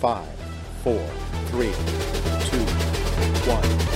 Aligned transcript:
Five, 0.00 0.22
four, 0.84 1.00
three, 1.50 1.72
two, 2.48 2.62
one. 3.50 3.88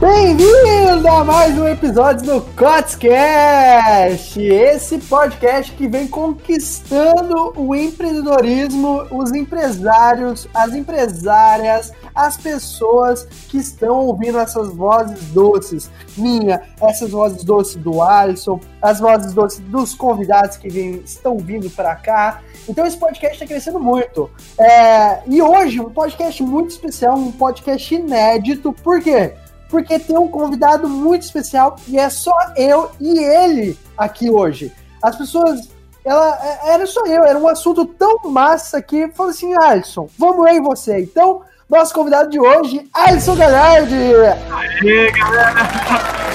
Bem-vindo 0.00 1.08
a 1.08 1.24
mais 1.24 1.58
um 1.58 1.66
episódio 1.66 2.24
do 2.24 2.40
Cotscast! 2.54 4.40
Esse 4.40 4.98
podcast 4.98 5.72
que 5.72 5.88
vem 5.88 6.06
conquistando 6.06 7.52
o 7.56 7.74
empreendedorismo, 7.74 9.08
os 9.10 9.32
empresários, 9.32 10.46
as 10.54 10.72
empresárias, 10.72 11.92
as 12.14 12.36
pessoas 12.36 13.24
que 13.48 13.58
estão 13.58 13.96
ouvindo 14.06 14.38
essas 14.38 14.68
vozes 14.68 15.20
doces. 15.32 15.90
Minha, 16.16 16.62
essas 16.80 17.10
vozes 17.10 17.42
doces 17.42 17.74
do 17.74 18.00
Alisson, 18.00 18.60
as 18.80 19.00
vozes 19.00 19.32
doces 19.32 19.58
dos 19.58 19.92
convidados 19.92 20.56
que 20.56 20.68
vem, 20.68 21.02
estão 21.04 21.36
vindo 21.36 21.68
para 21.68 21.96
cá. 21.96 22.42
Então 22.68 22.86
esse 22.86 22.96
podcast 22.96 23.34
está 23.34 23.46
crescendo 23.46 23.80
muito. 23.80 24.30
É, 24.58 25.20
e 25.26 25.40
hoje, 25.40 25.80
um 25.80 25.90
podcast 25.90 26.42
muito 26.42 26.70
especial, 26.70 27.16
um 27.16 27.32
podcast 27.32 27.94
inédito. 27.94 28.72
Por 28.72 29.00
quê? 29.00 29.34
Porque 29.68 29.98
tem 29.98 30.18
um 30.18 30.28
convidado 30.28 30.88
muito 30.88 31.22
especial 31.22 31.76
e 31.88 31.98
é 31.98 32.08
só 32.10 32.36
eu 32.56 32.90
e 33.00 33.18
ele 33.18 33.78
aqui 33.96 34.30
hoje. 34.30 34.72
As 35.02 35.16
pessoas. 35.16 35.68
Ela, 36.04 36.38
é, 36.42 36.74
era 36.74 36.86
só 36.86 37.04
eu, 37.06 37.24
era 37.24 37.38
um 37.38 37.48
assunto 37.48 37.84
tão 37.84 38.18
massa 38.30 38.80
que 38.80 39.08
falou 39.08 39.30
assim: 39.30 39.54
Alisson, 39.62 40.08
vamos 40.18 40.46
aí 40.46 40.60
você. 40.60 41.00
Então, 41.00 41.42
nosso 41.68 41.92
convidado 41.92 42.30
de 42.30 42.40
hoje, 42.40 42.88
Alisson 42.94 43.36
Galhardi. 43.36 43.94
Aê, 43.94 45.10
galera! 45.12 45.50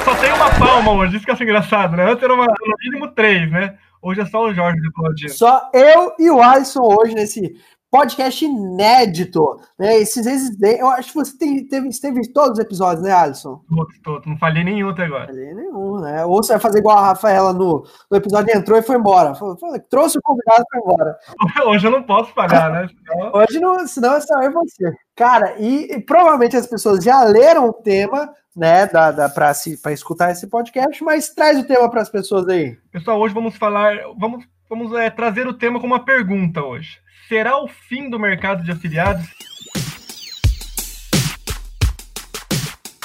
Só 0.03 0.13
tem 0.15 0.31
uma 0.33 0.49
palma 0.59 0.91
hoje, 0.91 1.15
isso 1.15 1.25
que 1.25 1.31
é 1.31 1.35
engraçado, 1.35 1.95
né? 1.95 2.11
Antes 2.11 2.21
era 2.21 2.33
uma, 2.33 2.45
no 2.45 2.75
mínimo 2.83 3.07
três, 3.09 3.49
né? 3.49 3.75
Hoje 4.03 4.19
é 4.19 4.25
só 4.25 4.43
o 4.43 4.53
Jorge 4.53 4.77
aplaudindo. 4.85 5.31
Só 5.31 5.69
eu 5.73 6.11
e 6.19 6.29
o 6.29 6.41
Alisson 6.41 6.81
hoje 6.81 7.15
nesse 7.15 7.55
podcast 7.89 8.43
inédito. 8.43 9.61
Né? 9.79 9.99
Esses 9.99 10.25
vezes, 10.25 10.61
eu 10.61 10.87
acho 10.87 11.07
que 11.09 11.15
você 11.15 11.37
tem, 11.37 11.65
teve, 11.65 11.89
teve 12.01 12.33
todos 12.33 12.57
os 12.57 12.59
episódios, 12.59 13.01
né, 13.01 13.13
Alisson? 13.13 13.61
Todos, 13.69 13.99
todos. 14.01 14.27
Não 14.27 14.37
falhei 14.37 14.61
nenhum 14.61 14.89
até 14.89 15.05
agora. 15.05 15.27
Falhei 15.27 15.53
nenhum, 15.53 16.01
né? 16.01 16.25
Ou 16.25 16.43
você 16.43 16.51
vai 16.51 16.59
fazer 16.59 16.79
igual 16.79 16.97
a 16.97 17.07
Rafaela 17.07 17.53
no, 17.53 17.87
no 18.11 18.17
episódio 18.17 18.53
entrou 18.53 18.77
e 18.77 18.81
foi 18.81 18.97
embora. 18.97 19.35
Foi, 19.35 19.55
foi, 19.57 19.79
trouxe 19.79 20.17
o 20.17 20.21
convidado 20.21 20.63
e 20.63 20.69
foi 20.69 20.79
embora. 20.81 21.17
Hoje 21.69 21.87
eu 21.87 21.91
não 21.91 22.03
posso 22.03 22.33
pagar, 22.33 22.71
né? 22.71 22.87
Hoje 23.33 23.57
não, 23.57 23.87
senão 23.87 24.15
é 24.15 24.19
só 24.19 24.41
eu 24.41 24.49
e 24.49 24.53
você. 24.53 24.93
Cara, 25.15 25.55
e, 25.59 25.93
e, 25.93 26.01
provavelmente 26.01 26.57
as 26.57 26.67
pessoas 26.67 27.01
já 27.03 27.23
leram 27.23 27.69
o 27.69 27.73
tema, 27.73 28.33
né, 28.55 28.85
da, 28.87 29.11
da, 29.11 29.29
para 29.29 29.51
escutar 29.91 30.31
esse 30.31 30.47
podcast, 30.47 31.03
mas 31.03 31.29
traz 31.29 31.59
o 31.59 31.63
tema 31.63 31.89
para 31.89 32.01
as 32.01 32.09
pessoas 32.09 32.47
aí. 32.47 32.77
Pessoal, 32.91 33.19
hoje 33.19 33.33
vamos 33.33 33.55
falar, 33.57 33.95
vamos, 34.17 34.45
vamos 34.69 34.93
é, 34.93 35.09
trazer 35.09 35.47
o 35.47 35.53
tema 35.53 35.79
como 35.79 35.93
uma 35.93 36.05
pergunta 36.05 36.63
hoje 36.63 37.03
será 37.27 37.57
o 37.57 37.67
fim 37.67 38.09
do 38.09 38.19
mercado 38.19 38.63
de 38.63 38.71
afiliados? 38.71 39.25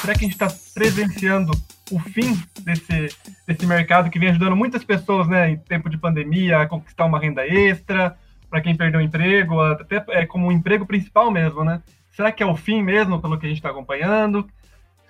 Será 0.00 0.14
que 0.14 0.24
a 0.24 0.28
gente 0.28 0.32
está 0.32 0.48
presenciando 0.74 1.52
o 1.91 1.98
fim 1.98 2.38
desse, 2.60 3.08
desse 3.46 3.66
mercado 3.66 4.10
que 4.10 4.19
vem 4.19 4.28
ajudando 4.28 4.54
muitas 4.54 4.84
pessoas, 4.84 5.26
né, 5.28 5.50
em 5.50 5.56
tempo 5.56 5.88
de 5.88 5.96
pandemia, 5.96 6.60
a 6.60 6.66
conquistar 6.66 7.06
uma 7.06 7.19
renda 7.19 7.46
extra, 7.46 8.16
para 8.50 8.60
quem 8.60 8.76
perdeu 8.76 9.00
o 9.00 9.02
emprego, 9.02 9.60
até 9.60 10.04
é, 10.08 10.26
como 10.26 10.46
um 10.46 10.52
emprego 10.52 10.86
principal 10.86 11.30
mesmo, 11.30 11.64
né? 11.64 11.82
Será 12.12 12.32
que 12.32 12.42
é 12.42 12.46
o 12.46 12.56
fim 12.56 12.82
mesmo, 12.82 13.20
pelo 13.20 13.38
que 13.38 13.46
a 13.46 13.48
gente 13.48 13.58
está 13.58 13.70
acompanhando? 13.70 14.46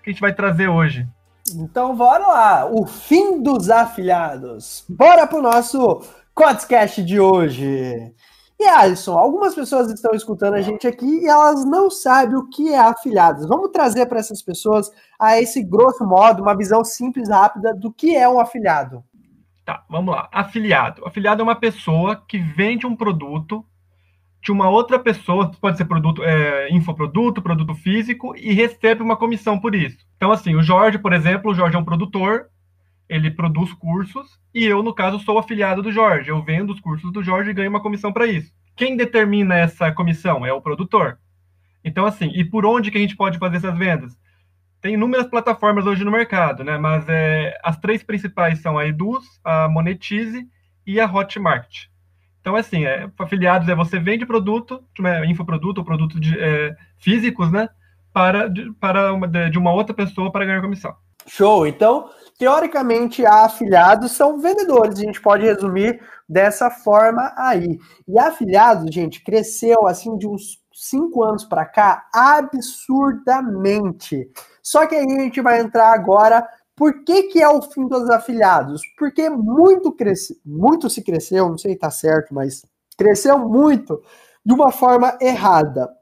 Que 0.08 0.12
a 0.12 0.14
gente 0.14 0.20
vai 0.22 0.32
trazer 0.32 0.68
hoje? 0.68 1.06
Então, 1.54 1.94
bora 1.94 2.26
lá! 2.26 2.64
O 2.64 2.86
fim 2.86 3.42
dos 3.42 3.68
afiliados. 3.68 4.82
Bora 4.88 5.26
para 5.26 5.38
o 5.38 5.42
nosso 5.42 6.02
podcast 6.34 7.02
de 7.04 7.20
hoje. 7.20 8.14
E 8.58 8.64
Alisson, 8.64 9.18
algumas 9.18 9.54
pessoas 9.54 9.92
estão 9.92 10.14
escutando 10.14 10.54
a 10.54 10.62
gente 10.62 10.86
aqui 10.86 11.04
e 11.04 11.26
elas 11.26 11.62
não 11.66 11.90
sabem 11.90 12.36
o 12.36 12.48
que 12.48 12.72
é 12.72 12.78
afiliados. 12.78 13.46
Vamos 13.46 13.70
trazer 13.70 14.06
para 14.06 14.18
essas 14.18 14.40
pessoas 14.40 14.90
a 15.18 15.38
esse 15.38 15.62
grosso 15.62 16.06
modo 16.06 16.42
uma 16.42 16.56
visão 16.56 16.82
simples, 16.82 17.28
rápida 17.28 17.74
do 17.74 17.92
que 17.92 18.16
é 18.16 18.26
um 18.26 18.40
afiliado. 18.40 19.04
Tá, 19.62 19.84
vamos 19.90 20.14
lá. 20.14 20.26
Afiliado. 20.32 21.06
Afiliado 21.06 21.42
é 21.42 21.44
uma 21.44 21.60
pessoa 21.60 22.16
que 22.26 22.38
vende 22.38 22.86
um 22.86 22.96
produto 22.96 23.62
de 24.40 24.52
uma 24.52 24.68
outra 24.68 24.98
pessoa, 24.98 25.50
pode 25.60 25.76
ser 25.76 25.84
produto, 25.84 26.22
é, 26.22 26.70
infoproduto, 26.70 27.42
produto 27.42 27.74
físico, 27.74 28.34
e 28.36 28.52
recebe 28.52 29.02
uma 29.02 29.16
comissão 29.16 29.58
por 29.58 29.74
isso. 29.74 29.98
Então, 30.16 30.30
assim, 30.30 30.54
o 30.54 30.62
Jorge, 30.62 30.98
por 30.98 31.12
exemplo, 31.12 31.50
o 31.50 31.54
Jorge 31.54 31.76
é 31.76 31.78
um 31.78 31.84
produtor, 31.84 32.46
ele 33.08 33.30
produz 33.30 33.72
cursos 33.72 34.38
e 34.54 34.64
eu, 34.64 34.82
no 34.82 34.94
caso, 34.94 35.18
sou 35.20 35.38
afiliado 35.38 35.82
do 35.82 35.90
Jorge. 35.90 36.28
Eu 36.30 36.42
vendo 36.42 36.72
os 36.72 36.80
cursos 36.80 37.10
do 37.12 37.22
Jorge 37.22 37.50
e 37.50 37.54
ganho 37.54 37.70
uma 37.70 37.82
comissão 37.82 38.12
para 38.12 38.26
isso. 38.26 38.52
Quem 38.76 38.96
determina 38.96 39.56
essa 39.56 39.90
comissão? 39.90 40.44
É 40.44 40.52
o 40.52 40.60
produtor. 40.60 41.18
Então, 41.82 42.04
assim, 42.04 42.30
e 42.34 42.44
por 42.44 42.66
onde 42.66 42.90
que 42.90 42.98
a 42.98 43.00
gente 43.00 43.16
pode 43.16 43.38
fazer 43.38 43.56
essas 43.56 43.76
vendas? 43.76 44.16
Tem 44.80 44.94
inúmeras 44.94 45.26
plataformas 45.26 45.86
hoje 45.86 46.04
no 46.04 46.10
mercado, 46.10 46.62
né? 46.62 46.78
Mas 46.78 47.08
é, 47.08 47.58
as 47.64 47.76
três 47.78 48.02
principais 48.02 48.60
são 48.60 48.78
a 48.78 48.86
Eduz, 48.86 49.24
a 49.42 49.68
Monetize 49.68 50.46
e 50.86 51.00
a 51.00 51.06
Hotmart. 51.06 51.86
Então, 52.48 52.56
assim, 52.56 52.86
é, 52.86 53.10
afiliados 53.18 53.68
é 53.68 53.74
você 53.74 53.98
vende 53.98 54.24
produto, 54.24 54.82
é, 55.04 55.26
infoproduto 55.26 55.84
produto 55.84 56.18
de, 56.18 56.34
é, 56.40 56.74
físicos, 56.96 57.52
né? 57.52 57.68
Para, 58.10 58.48
de, 58.48 58.72
para 58.80 59.12
uma, 59.12 59.28
de 59.28 59.58
uma 59.58 59.70
outra 59.70 59.92
pessoa 59.92 60.32
para 60.32 60.46
ganhar 60.46 60.62
comissão. 60.62 60.96
Show! 61.26 61.66
Então, 61.66 62.08
teoricamente, 62.38 63.26
afiliados 63.26 64.12
são 64.12 64.40
vendedores, 64.40 64.98
a 64.98 65.02
gente 65.02 65.20
pode 65.20 65.44
resumir 65.44 66.00
dessa 66.26 66.70
forma 66.70 67.34
aí. 67.36 67.78
E 68.08 68.18
afiliados, 68.18 68.94
gente, 68.94 69.22
cresceu 69.22 69.86
assim 69.86 70.16
de 70.16 70.26
uns 70.26 70.58
cinco 70.72 71.22
anos 71.22 71.44
para 71.44 71.66
cá 71.66 72.06
absurdamente. 72.14 74.26
Só 74.62 74.86
que 74.86 74.94
aí 74.94 75.04
a 75.04 75.20
gente 75.20 75.42
vai 75.42 75.60
entrar 75.60 75.92
agora. 75.92 76.48
Por 76.78 77.02
que, 77.02 77.24
que 77.24 77.42
é 77.42 77.48
o 77.48 77.60
fim 77.60 77.88
dos 77.88 78.08
afiliados? 78.08 78.82
Porque 78.96 79.28
muito, 79.28 79.90
cresce, 79.90 80.40
muito 80.46 80.88
se 80.88 81.02
cresceu, 81.02 81.48
não 81.48 81.58
sei 81.58 81.72
se 81.72 81.78
tá 81.78 81.90
certo, 81.90 82.32
mas 82.32 82.64
cresceu 82.96 83.36
muito 83.36 84.00
de 84.46 84.54
uma 84.54 84.70
forma 84.70 85.18
errada. 85.20 85.92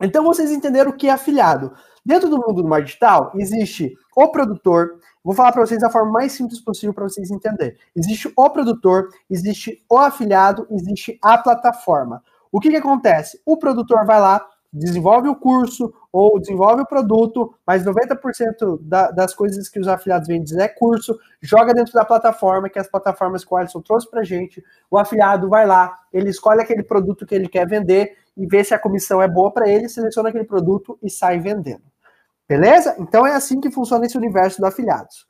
Então 0.00 0.22
vocês 0.22 0.52
entenderam 0.52 0.92
o 0.92 0.96
que 0.96 1.08
é 1.08 1.10
afiliado. 1.10 1.72
Dentro 2.06 2.30
do 2.30 2.36
mundo 2.36 2.62
do 2.62 2.68
marketing 2.68 2.86
digital, 2.86 3.32
existe 3.34 3.92
o 4.16 4.28
produtor. 4.28 5.00
Vou 5.24 5.34
falar 5.34 5.50
para 5.50 5.66
vocês 5.66 5.80
da 5.80 5.90
forma 5.90 6.12
mais 6.12 6.30
simples 6.30 6.60
possível 6.60 6.94
para 6.94 7.08
vocês 7.08 7.28
entenderem. 7.28 7.76
Existe 7.94 8.32
o 8.36 8.48
produtor, 8.48 9.08
existe 9.28 9.84
o 9.90 9.98
afiliado, 9.98 10.68
existe 10.70 11.18
a 11.20 11.36
plataforma. 11.36 12.22
O 12.52 12.60
que, 12.60 12.70
que 12.70 12.76
acontece? 12.76 13.42
O 13.44 13.56
produtor 13.56 14.06
vai 14.06 14.20
lá, 14.20 14.46
desenvolve 14.72 15.28
o 15.28 15.34
curso 15.34 15.92
ou 16.12 16.40
desenvolve 16.40 16.82
o 16.82 16.86
produto, 16.86 17.54
mas 17.66 17.84
90% 17.84 18.78
da, 18.80 19.10
das 19.10 19.34
coisas 19.34 19.68
que 19.68 19.78
os 19.78 19.86
afiliados 19.86 20.26
vendem 20.26 20.60
é 20.60 20.68
curso, 20.68 21.18
joga 21.40 21.72
dentro 21.72 21.92
da 21.92 22.04
plataforma, 22.04 22.68
que 22.68 22.78
as 22.78 22.88
plataformas 22.88 23.44
que 23.44 23.54
o 23.54 23.56
Alisson 23.56 23.80
trouxe 23.80 24.10
para 24.10 24.24
gente. 24.24 24.62
O 24.90 24.98
afiliado 24.98 25.48
vai 25.48 25.66
lá, 25.66 25.96
ele 26.12 26.30
escolhe 26.30 26.60
aquele 26.60 26.82
produto 26.82 27.24
que 27.24 27.34
ele 27.34 27.48
quer 27.48 27.66
vender 27.66 28.16
e 28.36 28.46
vê 28.46 28.64
se 28.64 28.74
a 28.74 28.78
comissão 28.78 29.22
é 29.22 29.28
boa 29.28 29.52
para 29.52 29.68
ele, 29.68 29.88
seleciona 29.88 30.30
aquele 30.30 30.44
produto 30.44 30.98
e 31.02 31.08
sai 31.08 31.38
vendendo. 31.38 31.82
Beleza? 32.48 32.96
Então 32.98 33.24
é 33.24 33.32
assim 33.34 33.60
que 33.60 33.70
funciona 33.70 34.04
esse 34.04 34.18
universo 34.18 34.60
do 34.60 34.66
afiliados. 34.66 35.26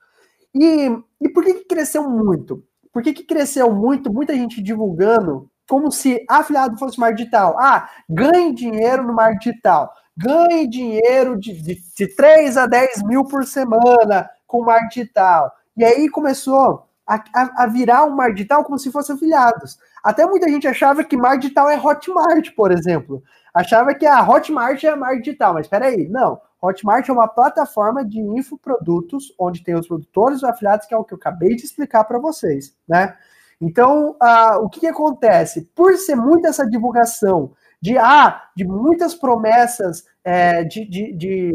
E, 0.55 0.91
e 1.21 1.29
por 1.29 1.45
que, 1.45 1.55
que 1.55 1.65
cresceu 1.65 2.09
muito? 2.09 2.65
Por 2.93 3.03
que, 3.03 3.13
que 3.13 3.25
cresceu 3.25 3.73
muito? 3.73 4.13
Muita 4.13 4.35
gente 4.35 4.63
divulgando 4.63 5.49
como 5.69 5.93
se 5.93 6.25
afiliado 6.29 6.77
fosse 6.79 6.99
marketing 6.99 7.25
digital. 7.25 7.57
Ah, 7.59 7.89
ganhe 8.09 8.53
dinheiro 8.53 9.05
no 9.05 9.13
marketing 9.13 9.51
digital. 9.51 9.93
Ganhe 10.23 10.67
dinheiro 10.69 11.39
de, 11.39 11.53
de, 11.63 11.83
de 11.97 12.07
3 12.15 12.57
a 12.57 12.67
10 12.67 13.03
mil 13.05 13.25
por 13.25 13.45
semana 13.45 14.29
com 14.47 14.65
marketing 14.65 15.01
digital. 15.01 15.53
E 15.77 15.85
aí 15.85 16.09
começou 16.09 16.87
a, 17.07 17.15
a, 17.35 17.65
a, 17.65 17.67
virar 17.67 18.05
um 18.05 18.11
marketing 18.11 18.37
digital 18.37 18.65
como 18.65 18.79
se 18.79 18.93
fossem 18.93 19.15
afiliados. 19.17 19.79
Até 20.05 20.27
muita 20.27 20.49
gente 20.49 20.69
achava 20.69 21.03
que 21.05 21.17
marketing 21.17 21.41
digital 21.41 21.71
é 21.71 21.79
Hotmart, 21.79 22.55
por 22.55 22.71
exemplo. 22.71 23.23
Achava 23.55 23.95
que 23.95 24.07
a 24.07 24.23
Hotmart 24.23 24.83
é 24.85 24.95
marketing 24.95 25.23
digital, 25.23 25.55
mas 25.55 25.67
espera 25.67 25.87
aí, 25.87 26.09
não. 26.09 26.41
Hotmart 26.63 27.09
é 27.09 27.13
uma 27.13 27.27
plataforma 27.27 28.05
de 28.05 28.21
infoprodutos, 28.21 29.35
onde 29.39 29.65
tem 29.65 29.75
os 29.75 29.89
produtores 29.89 30.43
e 30.43 30.47
afiliados, 30.47 30.87
que 30.87 30.93
é 30.93 30.97
o 30.97 31.05
que 31.05 31.15
eu 31.15 31.19
acabei 31.19 31.57
de 31.57 31.65
explicar 31.65 32.05
para 32.05 32.19
vocês, 32.19 32.75
né? 32.87 33.17
Então, 33.61 34.17
uh, 34.23 34.63
o 34.63 34.69
que, 34.69 34.81
que, 34.81 34.87
acontece? 34.87 35.63
Por 35.75 35.95
ser 35.97 36.15
muita 36.15 36.49
essa 36.49 36.67
divulgação 36.67 37.53
de, 37.81 37.97
ah, 37.97 38.43
de 38.57 38.65
muitas 38.65 39.15
promessas 39.15 40.05
é, 40.25 40.63
de, 40.65 40.85
de, 40.85 41.13
de, 41.17 41.53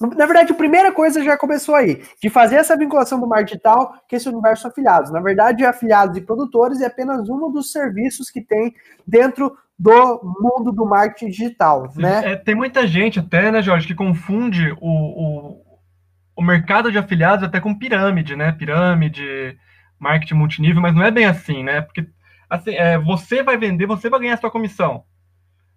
Na 0.00 0.26
verdade, 0.26 0.52
a 0.52 0.56
primeira 0.56 0.92
coisa 0.92 1.22
já 1.24 1.36
começou 1.36 1.74
aí, 1.74 2.02
de 2.22 2.30
fazer 2.30 2.56
essa 2.56 2.76
vinculação 2.76 3.18
do 3.18 3.26
marketing 3.26 3.52
digital, 3.52 3.94
que 4.08 4.14
é 4.14 4.18
esse 4.18 4.28
universo 4.28 4.68
afiliados. 4.68 5.10
Na 5.10 5.20
verdade, 5.20 5.64
afiliados 5.64 6.16
e 6.16 6.20
produtores 6.20 6.80
é 6.80 6.86
apenas 6.86 7.28
um 7.28 7.50
dos 7.50 7.72
serviços 7.72 8.30
que 8.30 8.40
tem 8.40 8.74
dentro 9.06 9.56
do 9.78 10.20
mundo 10.40 10.72
do 10.72 10.84
marketing 10.84 11.30
digital, 11.30 11.92
né? 11.94 12.32
É, 12.32 12.36
tem 12.36 12.54
muita 12.54 12.84
gente 12.86 13.20
até, 13.20 13.50
né, 13.52 13.62
Jorge, 13.62 13.86
que 13.86 13.94
confunde 13.94 14.72
o, 14.80 14.88
o, 14.90 15.62
o 16.36 16.42
mercado 16.42 16.90
de 16.90 16.98
afiliados 16.98 17.44
até 17.44 17.60
com 17.60 17.78
pirâmide, 17.78 18.34
né? 18.34 18.50
Pirâmide, 18.50 19.56
marketing 19.98 20.34
multinível, 20.34 20.82
mas 20.82 20.96
não 20.96 21.04
é 21.04 21.12
bem 21.12 21.26
assim, 21.26 21.62
né? 21.62 21.80
Porque 21.80 22.04
assim, 22.48 22.72
é, 22.74 22.98
você 22.98 23.42
vai 23.42 23.56
vender, 23.56 23.86
você 23.86 24.08
vai 24.08 24.20
ganhar 24.20 24.34
a 24.34 24.38
sua 24.38 24.50
comissão. 24.50 25.04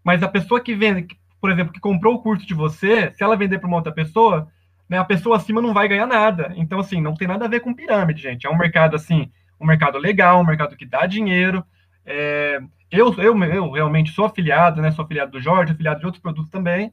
mas 0.04 0.24
a 0.24 0.28
pessoa 0.28 0.62
que 0.62 0.74
vende, 0.74 1.08
por 1.40 1.52
exemplo, 1.52 1.74
que 1.74 1.80
comprou 1.80 2.16
o 2.16 2.22
curso 2.22 2.46
de 2.46 2.54
você, 2.54 3.12
se 3.14 3.24
ela 3.24 3.38
vender 3.38 3.60
para 3.60 3.68
uma 3.68 3.78
outra 3.78 3.92
pessoa, 3.92 4.48
né, 4.90 4.98
a 4.98 5.06
pessoa 5.06 5.38
acima 5.38 5.62
não 5.62 5.74
vai 5.74 5.88
ganhar 5.88 6.08
nada. 6.08 6.54
Então, 6.56 6.80
assim, 6.80 7.00
não 7.02 7.14
tem 7.14 7.28
nada 7.28 7.46
a 7.46 7.48
ver 7.48 7.62
com 7.62 7.74
pirâmide, 7.74 8.22
gente. 8.22 8.46
É 8.46 8.50
um 8.50 8.58
mercado, 8.58 8.96
assim, 8.96 9.32
um 9.60 9.66
mercado 9.66 9.98
legal, 9.98 10.42
um 10.42 10.46
mercado 10.46 10.76
que 10.76 10.86
dá 10.86 11.06
dinheiro. 11.06 11.64
É, 12.06 12.60
eu, 12.92 13.14
eu, 13.20 13.44
eu 13.46 13.72
realmente 13.72 14.12
sou 14.12 14.26
afiliado, 14.26 14.82
né? 14.82 14.92
Sou 14.92 15.06
afiliado 15.06 15.32
do 15.32 15.40
Jorge, 15.40 15.72
afiliado 15.72 16.00
de 16.00 16.06
outros 16.06 16.22
produtos 16.22 16.50
também. 16.52 16.92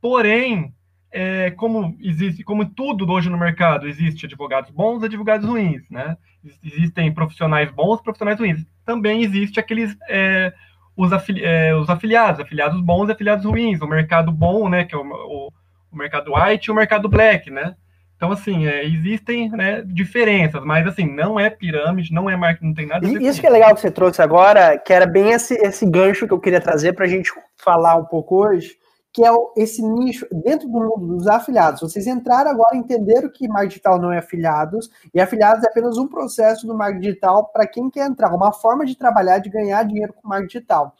Porém, 0.00 0.72
é, 1.10 1.50
como 1.50 1.96
existe, 2.00 2.42
como 2.42 2.64
tudo 2.64 3.10
hoje 3.10 3.28
no 3.28 3.38
mercado, 3.38 3.86
existe 3.88 4.26
advogados 4.26 4.70
bons 4.70 5.02
advogados 5.02 5.46
ruins, 5.46 5.82
né? 5.90 6.16
Existem 6.64 7.12
profissionais 7.12 7.70
bons, 7.70 8.00
profissionais 8.00 8.38
ruins. 8.38 8.64
Também 8.88 9.22
existe 9.22 9.60
aqueles 9.60 9.96
é, 10.08 10.52
os, 10.96 11.12
afili 11.12 11.44
é, 11.44 11.74
os 11.74 11.90
afiliados, 11.90 12.40
afiliados 12.40 12.80
bons 12.80 13.08
e 13.08 13.12
afiliados 13.12 13.44
ruins. 13.44 13.80
O 13.80 13.86
mercado 13.86 14.32
bom, 14.32 14.68
né? 14.68 14.84
Que 14.84 14.94
é 14.94 14.98
o, 14.98 15.02
o 15.02 15.52
o 15.92 15.96
mercado 15.96 16.32
white 16.34 16.66
e 16.66 16.70
o 16.70 16.74
mercado 16.74 17.08
black, 17.08 17.50
né? 17.50 17.74
Então, 18.16 18.32
assim, 18.32 18.66
é, 18.66 18.84
existem 18.84 19.48
né, 19.50 19.82
diferenças, 19.86 20.64
mas, 20.64 20.86
assim, 20.86 21.06
não 21.06 21.38
é 21.38 21.48
pirâmide, 21.48 22.12
não 22.12 22.28
é 22.28 22.36
marketing, 22.36 22.66
não 22.66 22.74
tem 22.74 22.86
nada 22.86 23.06
a 23.06 23.10
ver 23.10 23.22
Isso 23.22 23.40
que 23.40 23.46
é 23.46 23.50
legal 23.50 23.72
que 23.74 23.80
você 23.80 23.92
trouxe 23.92 24.20
agora, 24.20 24.76
que 24.76 24.92
era 24.92 25.06
bem 25.06 25.30
esse, 25.30 25.54
esse 25.54 25.88
gancho 25.88 26.26
que 26.26 26.32
eu 26.32 26.40
queria 26.40 26.60
trazer 26.60 26.94
para 26.94 27.04
a 27.04 27.08
gente 27.08 27.30
falar 27.56 27.94
um 27.94 28.04
pouco 28.04 28.44
hoje, 28.44 28.76
que 29.12 29.24
é 29.24 29.30
esse 29.56 29.82
nicho 29.82 30.26
dentro 30.30 30.68
do 30.68 30.78
mundo 30.78 31.16
dos 31.16 31.26
afiliados. 31.26 31.80
Vocês 31.80 32.06
entraram 32.06 32.50
agora 32.50 32.76
entenderam 32.76 33.28
que 33.28 33.48
marketing 33.48 33.68
digital 33.68 33.98
não 34.00 34.12
é 34.12 34.18
afiliados, 34.18 34.90
e 35.14 35.20
afiliados 35.20 35.64
é 35.64 35.68
apenas 35.68 35.96
um 35.96 36.06
processo 36.06 36.66
do 36.66 36.74
marketing 36.74 37.00
digital 37.00 37.46
para 37.46 37.66
quem 37.66 37.90
quer 37.90 38.06
entrar, 38.06 38.34
uma 38.34 38.52
forma 38.52 38.84
de 38.84 38.96
trabalhar, 38.96 39.38
de 39.38 39.50
ganhar 39.50 39.82
dinheiro 39.82 40.12
com 40.12 40.28
marketing 40.28 40.58
digital. 40.58 40.94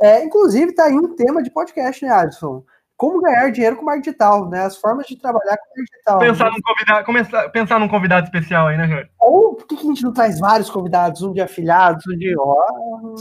É, 0.00 0.22
inclusive, 0.22 0.70
está 0.70 0.84
aí 0.84 0.94
um 0.94 1.14
tema 1.14 1.42
de 1.42 1.50
podcast, 1.50 2.04
né, 2.04 2.10
Alisson? 2.10 2.62
Como 2.96 3.20
ganhar 3.20 3.50
dinheiro 3.50 3.76
com 3.76 3.84
marketing 3.84 4.10
digital, 4.10 4.48
né? 4.48 4.64
As 4.64 4.76
formas 4.76 5.06
de 5.06 5.16
trabalhar 5.16 5.56
com 5.56 5.68
marketing 5.68 5.92
digital. 5.92 6.18
Pensar, 6.18 6.44
né? 6.44 6.50
num 6.50 6.62
convidado, 6.62 7.04
começar, 7.04 7.48
pensar 7.50 7.78
num 7.78 7.88
convidado 7.88 8.26
especial 8.26 8.68
aí, 8.68 8.76
né, 8.76 8.88
Jorge? 8.88 9.10
Ou 9.20 9.54
por 9.54 9.66
que, 9.66 9.74
a 9.74 9.82
gente 9.82 10.02
não 10.02 10.12
traz 10.12 10.40
vários 10.40 10.70
convidados, 10.70 11.22
um 11.22 11.32
de 11.32 11.40
afiliados, 11.40 12.04
um 12.06 12.16
de. 12.16 12.34
Oh, 12.38 13.14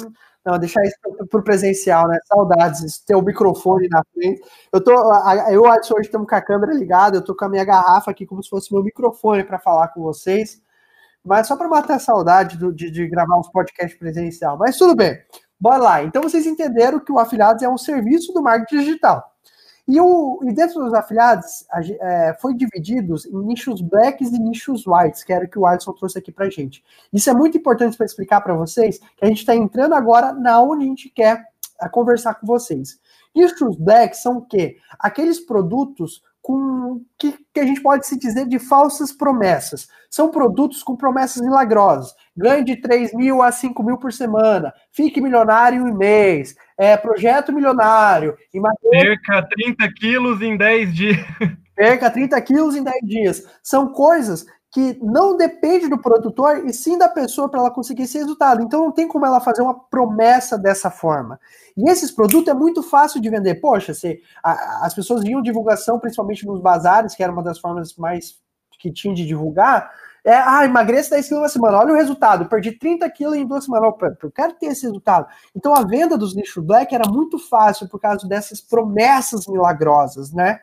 não, 0.45 0.60
deixar 0.60 0.83
isso 0.83 0.95
para 1.27 1.39
o 1.39 1.44
presencial, 1.44 2.07
né? 2.07 2.19
Saudades, 2.25 3.00
ter 3.00 3.16
o 3.16 3.22
microfone 3.22 3.89
na 3.89 4.04
frente. 4.13 4.42
Eu 4.72 4.81
tô, 4.81 4.92
eu 5.50 5.66
Adson, 5.66 5.95
hoje 5.95 6.06
estamos 6.06 6.30
com 6.30 6.36
a 6.36 6.42
câmera 6.42 6.72
ligada, 6.72 7.18
eu 7.18 7.24
tô 7.24 7.36
com 7.36 7.45
a 7.45 7.50
minha 7.50 7.66
garrafa 7.66 8.12
aqui 8.12 8.27
como 8.27 8.44
se 8.44 8.50
fosse 8.50 8.72
meu 8.72 8.83
microfone 8.83 9.44
para 9.44 9.57
falar 9.57 9.88
com 9.88 10.04
vocês. 10.04 10.62
Mas 11.25 11.48
só 11.48 11.57
para 11.57 11.68
matar 11.68 11.95
a 11.95 12.00
saudade 12.00 12.57
do, 12.57 12.72
de, 12.72 12.92
de 12.92 13.07
gravar 13.07 13.39
uns 13.39 13.50
podcasts 13.50 13.98
presencial. 13.98 14.56
Mas 14.56 14.77
tudo 14.77 14.95
bem, 14.95 15.18
bora 15.60 15.81
lá. 15.81 16.04
Então 16.04 16.22
vocês 16.22 16.45
entenderam 16.45 17.00
que 17.00 17.12
o 17.12 17.18
Afiliados 17.18 17.63
é 17.63 17.68
um 17.68 17.77
serviço 17.77 18.31
do 18.31 18.44
marketing 18.44 18.83
digital. 18.83 19.35
E, 19.88 20.00
o, 20.02 20.40
e 20.44 20.52
dentro 20.52 20.84
dos 20.84 20.94
afiliados, 20.94 21.66
a, 21.70 21.82
é, 21.82 22.34
foi 22.42 22.56
divididos 22.56 23.26
em 23.26 23.38
nichos 23.46 23.82
blacks 23.82 24.32
e 24.32 24.40
nichos 24.40 24.86
whites, 24.88 25.24
que 25.24 25.32
era 25.32 25.46
o 25.46 25.50
que 25.50 25.60
o 25.60 25.66
Alisson 25.66 25.94
trouxe 25.94 26.18
aqui 26.18 26.32
para 26.32 26.50
gente. 26.50 26.84
Isso 27.14 27.30
é 27.30 27.34
muito 27.34 27.58
importante 27.58 27.96
para 27.96 28.06
explicar 28.06 28.42
para 28.42 28.56
vocês, 28.56 28.98
que 28.98 29.24
a 29.24 29.28
gente 29.28 29.40
está 29.40 29.56
entrando 29.56 29.94
agora 29.94 30.34
na 30.34 30.60
onde 30.60 30.86
a 30.86 30.88
gente 30.88 31.10
quer 31.10 31.46
a, 31.80 31.88
conversar 31.88 32.36
com 32.36 32.48
vocês. 32.48 33.00
Nichos 33.36 33.78
blacks 33.78 34.22
são 34.22 34.38
o 34.38 34.46
quê? 34.46 34.78
Aqueles 34.98 35.40
produtos 35.40 36.24
com 36.46 37.02
que, 37.18 37.36
que, 37.52 37.60
a 37.60 37.66
gente 37.66 37.82
pode 37.82 38.06
se 38.06 38.20
dizer 38.20 38.48
de 38.48 38.60
falsas 38.60 39.12
promessas. 39.12 39.88
São 40.12 40.30
produtos 40.30 40.84
com 40.84 40.96
promessas 40.96 41.42
milagrosas. 41.42 42.14
Ganhe 42.38 42.64
de 42.64 42.76
3 42.76 43.16
mil 43.16 43.42
a 43.42 43.52
5 43.52 43.82
mil 43.82 43.98
por 43.98 44.14
semana. 44.14 44.72
Fique 44.92 45.20
milionário 45.20 45.82
em 45.82 45.92
um 45.92 45.98
mês. 45.98 46.56
É, 46.78 46.96
projeto 46.96 47.52
milionário. 47.52 48.38
Perca 48.92 49.50
30 49.50 49.94
quilos 49.94 50.40
em 50.44 50.56
10 50.56 50.94
dias. 50.94 51.18
Perca 51.76 52.12
30 52.12 52.40
quilos 52.44 52.76
em 52.76 52.84
10 52.84 52.96
dias. 53.02 53.44
São 53.64 53.92
coisas 53.92 54.46
que 54.75 55.00
não 55.01 55.38
depende 55.38 55.88
do 55.88 55.98
produtor 55.98 56.66
e 56.66 56.74
sim 56.74 56.98
da 56.98 57.07
pessoa 57.07 57.48
para 57.48 57.62
ela 57.62 57.72
conseguir 57.72 58.04
esse 58.04 58.18
resultado. 58.18 58.62
Então 58.62 58.83
não 58.83 58.92
tem 58.92 59.07
como 59.07 59.25
ela 59.25 59.39
fazer 59.39 59.62
uma 59.62 59.74
promessa 59.74 60.57
dessa 60.57 60.92
forma. 60.92 61.39
E 61.77 61.89
esses 61.89 62.12
produtos 62.12 62.50
é 62.50 62.54
muito 62.54 62.83
fácil 62.83 63.22
de 63.22 63.30
vender. 63.30 63.56
Poxa, 63.56 63.94
se, 63.94 64.22
a, 64.44 64.86
as 64.86 64.94
pessoas 64.94 65.24
viam 65.24 65.42
divulgação, 65.42 65.98
principalmente 65.98 66.45
nos 66.45 66.60
bazares, 66.60 67.16
que 67.16 67.24
era 67.24 67.31
uma 67.31 67.42
das 67.42 67.57
formas 67.57 67.95
mais 67.95 68.36
que 68.77 68.92
tinha 68.92 69.16
de 69.16 69.25
divulgar. 69.25 69.89
É, 70.25 70.33
ah, 70.36 70.66
emagreça 70.66 71.12
10 71.12 71.25
quilos 71.25 71.44
na 71.44 71.48
semana. 71.48 71.77
Olha 71.80 71.94
o 71.94 71.95
resultado. 71.95 72.50
Perdi 72.50 72.74
30 72.74 73.10
quilos 73.12 73.38
em 73.38 73.48
duas 73.48 73.63
semanas. 73.63 73.94
Eu 74.22 74.30
quero 74.30 74.56
ter 74.56 74.66
esse 74.66 74.86
resultado. 74.86 75.25
Então 75.56 75.74
a 75.74 75.86
venda 75.86 76.18
dos 76.18 76.36
nichos 76.36 76.62
black 76.62 76.94
era 76.94 77.10
muito 77.10 77.39
fácil 77.39 77.88
por 77.88 77.98
causa 77.98 78.27
dessas 78.27 78.60
promessas 78.60 79.48
milagrosas, 79.48 80.33
né? 80.33 80.60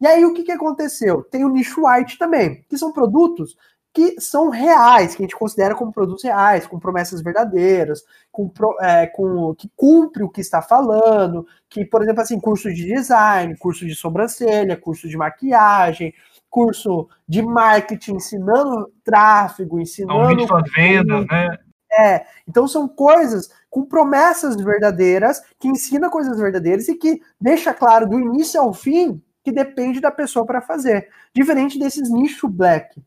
E 0.00 0.06
aí, 0.06 0.24
o 0.24 0.34
que, 0.34 0.42
que 0.42 0.52
aconteceu? 0.52 1.22
Tem 1.22 1.44
o 1.44 1.48
nicho 1.48 1.86
white 1.86 2.18
também, 2.18 2.64
que 2.68 2.76
são 2.76 2.92
produtos 2.92 3.56
que 3.94 4.20
são 4.20 4.50
reais, 4.50 5.14
que 5.14 5.22
a 5.22 5.24
gente 5.24 5.36
considera 5.36 5.76
como 5.76 5.92
produtos 5.92 6.24
reais, 6.24 6.66
com 6.66 6.80
promessas 6.80 7.22
verdadeiras, 7.22 8.02
com, 8.32 8.50
é, 8.80 9.06
com 9.06 9.54
que 9.54 9.70
cumpre 9.76 10.24
o 10.24 10.28
que 10.28 10.40
está 10.40 10.60
falando, 10.60 11.46
que, 11.70 11.84
por 11.84 12.02
exemplo, 12.02 12.20
assim, 12.20 12.40
curso 12.40 12.74
de 12.74 12.86
design, 12.86 13.56
curso 13.56 13.86
de 13.86 13.94
sobrancelha, 13.94 14.76
curso 14.76 15.08
de 15.08 15.16
maquiagem, 15.16 16.12
curso 16.50 17.08
de 17.28 17.40
marketing, 17.40 18.16
ensinando 18.16 18.92
tráfego, 19.04 19.80
ensinando. 19.80 20.18
Aumente 20.18 20.48
suas 20.48 20.68
vendas, 20.72 21.24
né? 21.28 21.56
É, 21.96 22.26
então 22.48 22.66
são 22.66 22.88
coisas 22.88 23.48
com 23.70 23.84
promessas 23.84 24.56
verdadeiras, 24.56 25.40
que 25.60 25.68
ensina 25.68 26.10
coisas 26.10 26.36
verdadeiras 26.36 26.88
e 26.88 26.96
que 26.96 27.20
deixa 27.40 27.72
claro 27.72 28.08
do 28.08 28.18
início 28.18 28.60
ao 28.60 28.74
fim 28.74 29.22
que 29.44 29.52
depende 29.52 30.00
da 30.00 30.10
pessoa 30.10 30.46
para 30.46 30.62
fazer. 30.62 31.08
Diferente 31.34 31.78
desses 31.78 32.10
nicho 32.10 32.48
black. 32.48 33.00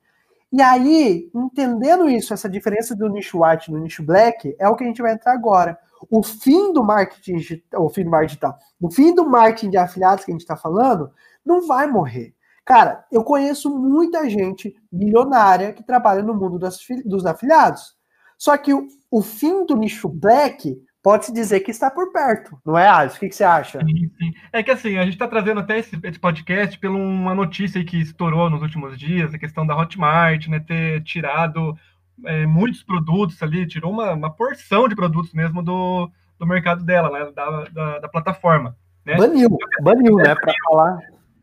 E 0.53 0.61
aí, 0.61 1.29
entendendo 1.35 2.07
isso, 2.07 2.33
essa 2.33 2.47
diferença 2.47 2.95
do 2.95 3.09
nicho 3.09 3.43
white 3.43 3.69
do 3.71 3.79
nicho 3.79 4.03
black, 4.03 4.55
é 4.57 4.69
o 4.69 4.75
que 4.75 4.83
a 4.83 4.87
gente 4.87 5.01
vai 5.01 5.13
entrar 5.13 5.33
agora. 5.33 5.77
O 6.09 6.23
fim 6.23 6.71
do 6.71 6.83
marketing 6.83 7.37
o 7.75 7.89
fim 7.89 8.03
do 8.03 8.11
marketing 8.11 8.33
digital, 8.33 8.59
o 8.79 8.91
fim 8.91 9.13
do 9.13 9.27
marketing 9.27 9.71
de 9.71 9.77
afiliados 9.77 10.23
que 10.23 10.31
a 10.31 10.33
gente 10.33 10.41
está 10.41 10.55
falando, 10.55 11.11
não 11.43 11.67
vai 11.67 11.87
morrer. 11.87 12.33
Cara, 12.63 13.05
eu 13.11 13.23
conheço 13.23 13.75
muita 13.75 14.29
gente 14.29 14.75
milionária 14.91 15.73
que 15.73 15.83
trabalha 15.83 16.21
no 16.21 16.35
mundo 16.35 16.59
das, 16.59 16.77
dos 17.03 17.25
afiliados. 17.25 17.97
Só 18.37 18.55
que 18.57 18.73
o, 18.73 18.87
o 19.09 19.21
fim 19.21 19.65
do 19.65 19.75
nicho 19.75 20.07
black 20.07 20.79
pode-se 21.07 21.31
dizer 21.31 21.61
que 21.61 21.71
está 21.71 21.89
por 21.89 22.11
perto, 22.11 22.59
não 22.65 22.77
é, 22.77 22.85
Alisson? 22.85 23.15
O 23.15 23.19
que, 23.21 23.29
que 23.29 23.35
você 23.35 23.45
acha? 23.45 23.79
Sim, 23.79 24.11
sim. 24.19 24.33
É 24.51 24.61
que 24.61 24.71
assim, 24.71 24.97
a 24.97 25.03
gente 25.05 25.13
está 25.13 25.25
trazendo 25.25 25.61
até 25.61 25.79
esse, 25.79 25.97
esse 26.03 26.19
podcast 26.19 26.77
por 26.77 26.89
uma 26.89 27.33
notícia 27.33 27.81
que 27.85 27.95
estourou 28.01 28.49
nos 28.49 28.61
últimos 28.61 28.99
dias, 28.99 29.33
a 29.33 29.39
questão 29.39 29.65
da 29.65 29.73
Hotmart, 29.73 30.47
né, 30.49 30.59
ter 30.59 31.01
tirado 31.03 31.77
é, 32.25 32.45
muitos 32.45 32.83
produtos 32.83 33.41
ali, 33.41 33.65
tirou 33.65 33.93
uma, 33.93 34.11
uma 34.11 34.29
porção 34.29 34.89
de 34.89 34.97
produtos 34.97 35.33
mesmo 35.33 35.63
do, 35.63 36.11
do 36.37 36.45
mercado 36.45 36.83
dela, 36.83 37.09
né, 37.09 37.31
da, 37.33 37.63
da, 37.69 37.99
da 37.99 38.09
plataforma. 38.09 38.75
Né? 39.05 39.15
Baniu, 39.15 39.57
baniu, 39.81 40.17
né, 40.17 40.35
para 40.35 40.53
falar. 40.65 40.99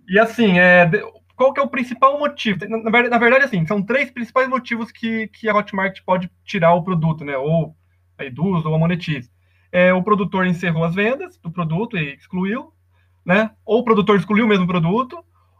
E 0.06 0.18
assim, 0.18 0.58
é, 0.58 0.90
qual 1.34 1.54
que 1.54 1.60
é 1.60 1.62
o 1.62 1.70
principal 1.70 2.18
motivo? 2.18 2.68
Na, 2.68 2.82
na, 2.82 3.18
verdade, 3.18 3.46
assim, 3.46 3.64
são 3.64 3.80
três 3.80 4.10
principais 4.10 4.46
motivos 4.46 4.92
que, 4.92 5.26
que 5.28 5.48
a 5.48 5.56
Hotmart 5.56 6.00
pode 6.04 6.30
tirar 6.44 6.74
o 6.74 6.84
produto, 6.84 7.24
né, 7.24 7.38
ou 7.38 7.74
a 8.18 8.26
Eduz 8.26 8.62
ou 8.66 8.74
a 8.74 8.78
Monetize 8.78 9.32
é, 9.74 9.92
o 9.92 10.04
produtor 10.04 10.46
encerrou 10.46 10.84
as 10.84 10.94
vendas 10.94 11.36
do 11.38 11.50
produto 11.50 11.98
e 11.98 12.14
excluiu, 12.14 12.72
né? 13.26 13.50
Ou 13.66 13.80
o 13.80 13.84
produtor 13.84 14.16
excluiu 14.16 14.44
o 14.44 14.48
mesmo 14.48 14.68
produto, 14.68 15.18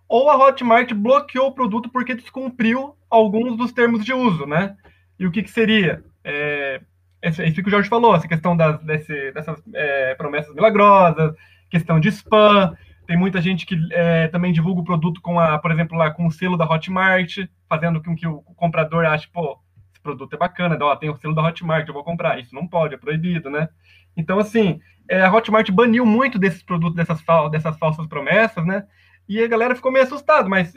ou 0.09 0.31
a 0.31 0.37
Hotmart 0.37 0.93
bloqueou 0.95 1.49
o 1.49 1.53
produto 1.53 1.89
porque 1.89 2.15
descumpriu 2.15 2.95
alguns 3.11 3.57
dos 3.57 3.73
termos 3.73 4.05
de 4.05 4.13
uso, 4.13 4.47
né? 4.47 4.77
E 5.19 5.27
o 5.27 5.33
que, 5.33 5.43
que 5.43 5.51
seria? 5.51 6.05
É, 6.23 6.81
isso 7.25 7.61
que 7.61 7.67
o 7.67 7.71
Jorge 7.71 7.89
falou, 7.89 8.15
essa 8.15 8.29
questão 8.29 8.57
das, 8.57 8.81
desse, 8.85 9.33
dessas 9.33 9.61
é, 9.75 10.15
promessas 10.15 10.55
milagrosas, 10.55 11.35
questão 11.69 11.99
de 11.99 12.09
spam. 12.11 12.73
Tem 13.09 13.17
muita 13.17 13.41
gente 13.41 13.67
que 13.67 13.77
é, 13.91 14.29
também 14.29 14.53
divulga 14.53 14.81
o 14.81 14.85
produto 14.85 15.21
com 15.21 15.41
a, 15.41 15.59
por 15.59 15.73
exemplo, 15.73 15.99
lá 15.99 16.13
com 16.13 16.29
o 16.29 16.31
selo 16.31 16.57
da 16.57 16.71
Hotmart, 16.71 17.39
fazendo 17.69 18.01
com 18.01 18.15
que 18.15 18.29
o 18.29 18.43
comprador 18.55 19.05
ache, 19.07 19.29
pô, 19.33 19.59
produto 20.05 20.35
é 20.35 20.37
bacana, 20.37 20.79
ó, 20.81 20.95
tem 20.95 21.11
o 21.11 21.17
selo 21.17 21.35
da 21.35 21.43
Hotmart, 21.43 21.89
eu 21.89 21.95
vou 21.95 22.05
comprar. 22.05 22.39
Isso 22.39 22.55
não 22.55 22.69
pode, 22.69 22.95
é 22.95 22.99
proibido, 22.99 23.51
né? 23.51 23.69
Então, 24.17 24.39
assim, 24.39 24.81
é, 25.09 25.23
a 25.23 25.33
Hotmart 25.33 25.69
baniu 25.71 26.07
muito 26.07 26.39
desses 26.39 26.63
produtos, 26.63 26.95
dessas, 26.95 27.21
fal 27.23 27.49
dessas 27.49 27.77
falsas 27.79 28.07
promessas, 28.07 28.65
né? 28.65 28.87
E 29.29 29.43
a 29.43 29.49
galera 29.49 29.75
ficou 29.75 29.91
meio 29.91 30.05
assustada, 30.05 30.49
mas 30.49 30.75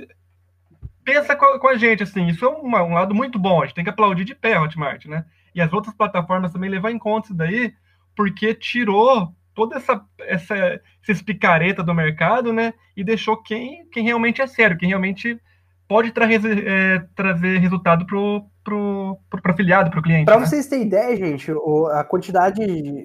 pensa 1.03 1.35
com, 1.35 1.59
com 1.59 1.67
a 1.67 1.77
gente, 1.77 2.03
assim, 2.03 2.27
isso 2.27 2.45
é 2.45 2.49
um 2.49 2.93
lado 2.93 3.13
muito 3.13 3.37
bom, 3.37 3.61
a 3.61 3.65
gente 3.65 3.75
tem 3.75 3.83
que 3.83 3.89
aplaudir 3.89 4.23
de 4.23 4.33
pé 4.33 4.55
a 4.55 4.61
Hotmart, 4.61 5.05
né? 5.05 5.25
E 5.53 5.61
as 5.61 5.71
outras 5.73 5.93
plataformas 5.93 6.53
também 6.53 6.69
levar 6.69 6.91
em 6.91 6.99
conta 6.99 7.27
isso 7.27 7.35
daí, 7.35 7.73
porque 8.15 8.53
tirou 8.53 9.33
toda 9.53 9.75
essa, 9.75 10.05
essa 10.19 10.81
esses 11.01 11.21
picareta 11.21 11.83
do 11.83 11.93
mercado, 11.93 12.53
né? 12.53 12.73
E 12.95 13.03
deixou 13.03 13.37
quem, 13.37 13.87
quem 13.89 14.03
realmente 14.03 14.41
é 14.41 14.47
sério, 14.47 14.77
quem 14.77 14.89
realmente 14.89 15.39
pode 15.87 16.11
tra 16.11 16.27
é, 16.31 16.99
trazer 17.15 17.57
resultado 17.59 18.05
o 18.75 19.17
afiliado, 19.43 19.89
para 19.89 19.99
o 19.99 20.03
cliente. 20.03 20.25
Para 20.25 20.39
né? 20.39 20.45
vocês 20.45 20.67
terem 20.67 20.85
ideia, 20.85 21.15
gente, 21.15 21.51
a 21.91 22.03
quantidade 22.03 22.61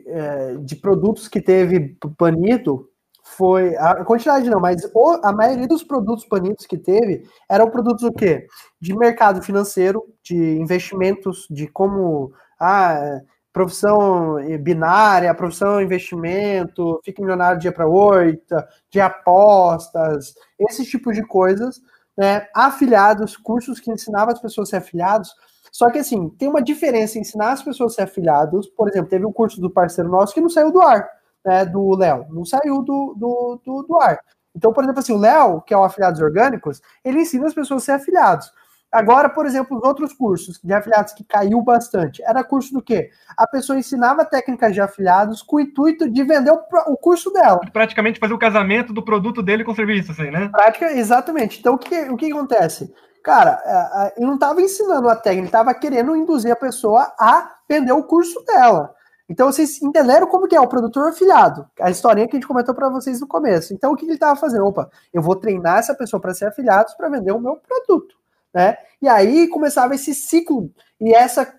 é, 0.07 0.57
de 0.57 0.77
produtos 0.77 1.29
que 1.29 1.41
teve 1.41 1.97
banido 2.19 2.89
foi. 3.23 3.77
A 3.77 4.05
quantidade 4.05 4.51
não, 4.51 4.61
mas 4.61 4.83
a 5.23 5.33
maioria 5.33 5.69
dos 5.69 5.83
produtos 5.83 6.27
banidos 6.29 6.67
que 6.67 6.77
teve 6.77 7.25
eram 7.49 7.71
produtos 7.71 8.05
o 8.05 8.13
quê? 8.13 8.47
De 8.81 8.95
mercado 8.97 9.43
financeiro, 9.43 10.03
de 10.23 10.37
investimentos, 10.37 11.47
de 11.51 11.67
como. 11.67 12.33
Ah, 12.61 13.21
profissão 13.53 14.37
binária, 14.61 15.35
profissão 15.35 15.83
investimento, 15.83 16.99
fique 17.05 17.21
milionário 17.21 17.61
dia 17.61 17.71
para 17.71 17.87
oito, 17.87 18.57
de 18.91 18.99
apostas, 18.99 20.35
esse 20.59 20.87
tipo 20.87 21.13
de 21.13 21.23
coisas, 21.23 21.79
né? 22.17 22.47
Afiliados, 22.55 23.37
cursos 23.37 23.79
que 23.79 23.91
ensinavam 23.91 24.33
as 24.33 24.41
pessoas 24.41 24.69
a 24.69 24.71
ser 24.71 24.77
afiliados. 24.77 25.35
Só 25.73 25.91
que 25.91 25.99
assim, 25.99 26.29
tem 26.29 26.49
uma 26.49 26.63
diferença 26.63 27.17
em 27.17 27.23
ensinar 27.23 27.53
as 27.53 27.63
pessoas 27.63 27.93
a 27.93 27.95
ser 27.97 28.03
afiliados. 28.03 28.69
Por 28.69 28.89
exemplo, 28.89 29.09
teve 29.09 29.25
um 29.25 29.33
curso 29.33 29.59
do 29.59 29.71
parceiro 29.71 30.11
nosso 30.11 30.35
que 30.35 30.41
não 30.41 30.51
saiu 30.51 30.71
do 30.71 30.83
ar, 30.83 31.09
né? 31.45 31.65
Do 31.65 31.97
Léo, 31.97 32.27
não 32.31 32.45
saiu 32.45 32.83
do, 32.83 33.15
do, 33.17 33.61
do, 33.65 33.83
do 33.85 33.97
ar. 33.97 34.21
Então, 34.55 34.71
por 34.71 34.85
exemplo, 34.85 35.01
assim, 35.01 35.15
o 35.15 35.19
Léo, 35.19 35.63
que 35.63 35.73
é 35.73 35.77
o 35.77 35.83
Afiliados 35.83 36.21
Orgânicos, 36.21 36.83
ele 37.03 37.23
ensina 37.23 37.47
as 37.47 37.55
pessoas 37.55 37.83
a 37.83 37.87
ser 37.87 37.93
afiliados. 37.93 38.53
Agora, 38.93 39.31
por 39.31 39.47
exemplo, 39.47 39.79
os 39.79 39.83
outros 39.83 40.13
cursos 40.13 40.61
de 40.63 40.71
afiliados 40.75 41.15
que 41.15 41.25
caiu 41.25 41.63
bastante, 41.63 42.23
era 42.23 42.45
curso 42.45 42.75
do 42.75 42.83
quê? 42.83 43.09
A 43.35 43.47
pessoa 43.47 43.79
ensinava 43.79 44.23
técnicas 44.23 44.75
de 44.75 44.83
afiliados 44.83 45.41
com 45.41 45.57
o 45.57 45.61
intuito 45.61 46.11
de 46.11 46.23
vender 46.23 46.51
o, 46.51 46.61
o 46.93 46.97
curso 46.99 47.33
dela. 47.33 47.61
Praticamente 47.73 48.21
fazer 48.21 48.35
o 48.35 48.39
casamento 48.39 48.93
do 48.93 49.03
produto 49.03 49.43
dele 49.43 49.65
com 49.65 49.73
o 49.73 49.75
serviço, 49.75 50.13
assim, 50.13 50.31
né? 50.31 50.51
Prática, 50.51 50.93
exatamente. 50.93 51.59
Então, 51.59 51.73
o 51.73 51.79
que, 51.79 52.03
o 52.11 52.17
que 52.19 52.31
acontece? 52.31 52.93
Cara, 53.23 53.63
é, 53.65 54.07
é, 54.07 54.15
ele 54.17 54.27
não 54.27 54.35
estava 54.35 54.61
ensinando 54.61 55.09
a 55.09 55.17
técnica, 55.17 55.41
ele 55.41 55.47
estava 55.47 55.75
querendo 55.75 56.17
induzir 56.17 56.53
a 56.53 56.57
pessoa 56.57 57.13
a 57.19 57.57
vender 57.69 57.93
o 57.93 58.03
curso 58.03 58.43
dela. 58.45 58.95
Então, 59.29 59.51
vocês 59.51 59.81
entenderam 59.81 60.27
como 60.27 60.47
que 60.47 60.57
é 60.57 60.61
o 60.61 60.67
produtor 60.67 61.09
afiliado, 61.09 61.67
a 61.81 61.91
historinha 61.91 62.27
que 62.29 62.37
a 62.37 62.39
gente 62.39 62.49
comentou 62.49 62.75
para 62.75 62.89
vocês 62.91 63.21
no 63.21 63.27
começo. 63.27 63.73
Então, 63.73 63.93
o 63.93 63.97
que 63.97 64.05
ele 64.05 64.15
estava 64.15 64.39
fazendo? 64.39 64.67
Opa, 64.67 64.91
eu 65.13 65.23
vou 65.23 65.37
treinar 65.37 65.79
essa 65.79 65.95
pessoa 65.95 66.21
para 66.21 66.35
ser 66.35 66.47
afiliado 66.47 66.93
para 66.97 67.09
vender 67.09 67.33
o 67.33 67.41
meu 67.41 67.57
produto 67.57 68.23
né? 68.53 68.77
E 69.01 69.09
aí 69.09 69.49
começava 69.49 69.95
esse 69.95 70.15
ciclo 70.15 70.71
e 71.01 71.15
essa 71.15 71.53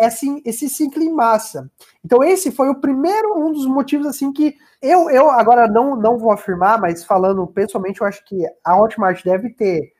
esse, 0.00 0.42
esse 0.44 0.68
ciclo 0.68 1.00
em 1.00 1.12
massa. 1.12 1.70
Então 2.04 2.24
esse 2.24 2.50
foi 2.50 2.68
o 2.68 2.80
primeiro 2.80 3.38
um 3.38 3.52
dos 3.52 3.66
motivos 3.66 4.06
assim 4.08 4.32
que 4.32 4.56
eu, 4.82 5.08
eu 5.10 5.30
agora 5.30 5.68
não 5.68 5.94
não 5.94 6.18
vou 6.18 6.32
afirmar, 6.32 6.80
mas 6.80 7.04
falando 7.04 7.46
pessoalmente, 7.46 8.00
eu 8.00 8.06
acho 8.06 8.24
que 8.24 8.44
a 8.64 8.76
Hotmart 8.76 9.22
deve 9.24 9.50
ter, 9.50 9.92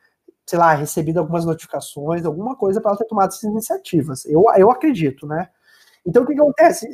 sei 0.51 0.59
lá, 0.59 0.73
recebido 0.73 1.21
algumas 1.21 1.45
notificações, 1.45 2.27
alguma 2.27 2.57
coisa 2.57 2.81
para 2.81 2.91
ela 2.91 2.99
ter 2.99 3.05
tomado 3.05 3.29
essas 3.29 3.45
iniciativas. 3.45 4.25
Eu, 4.27 4.47
eu 4.57 4.69
acredito, 4.69 5.25
né? 5.25 5.49
Então 6.05 6.25
o 6.25 6.27
que, 6.27 6.33
acontece? 6.33 6.89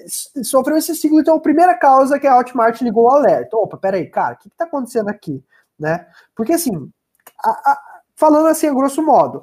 Sofreu 0.45 0.77
esse 0.77 0.95
ciclo, 0.95 1.19
então 1.19 1.37
a 1.37 1.41
primeira 1.41 1.75
causa 1.75 2.19
que 2.19 2.27
a 2.27 2.37
Hotmart 2.37 2.83
ligou 2.83 3.05
o 3.05 3.11
alerta. 3.11 3.57
Opa, 3.57 3.79
peraí, 3.79 4.11
cara, 4.11 4.35
o 4.35 4.39
que, 4.39 4.49
está 4.49 4.67
acontecendo 4.67 5.09
aqui? 5.09 5.43
Né? 5.79 6.07
Porque 6.35 6.53
assim, 6.53 6.71
a, 7.43 7.51
a, 7.51 7.81
falando 8.15 8.49
assim 8.49 8.67
a 8.67 8.75
grosso 8.75 9.03
modo, 9.03 9.43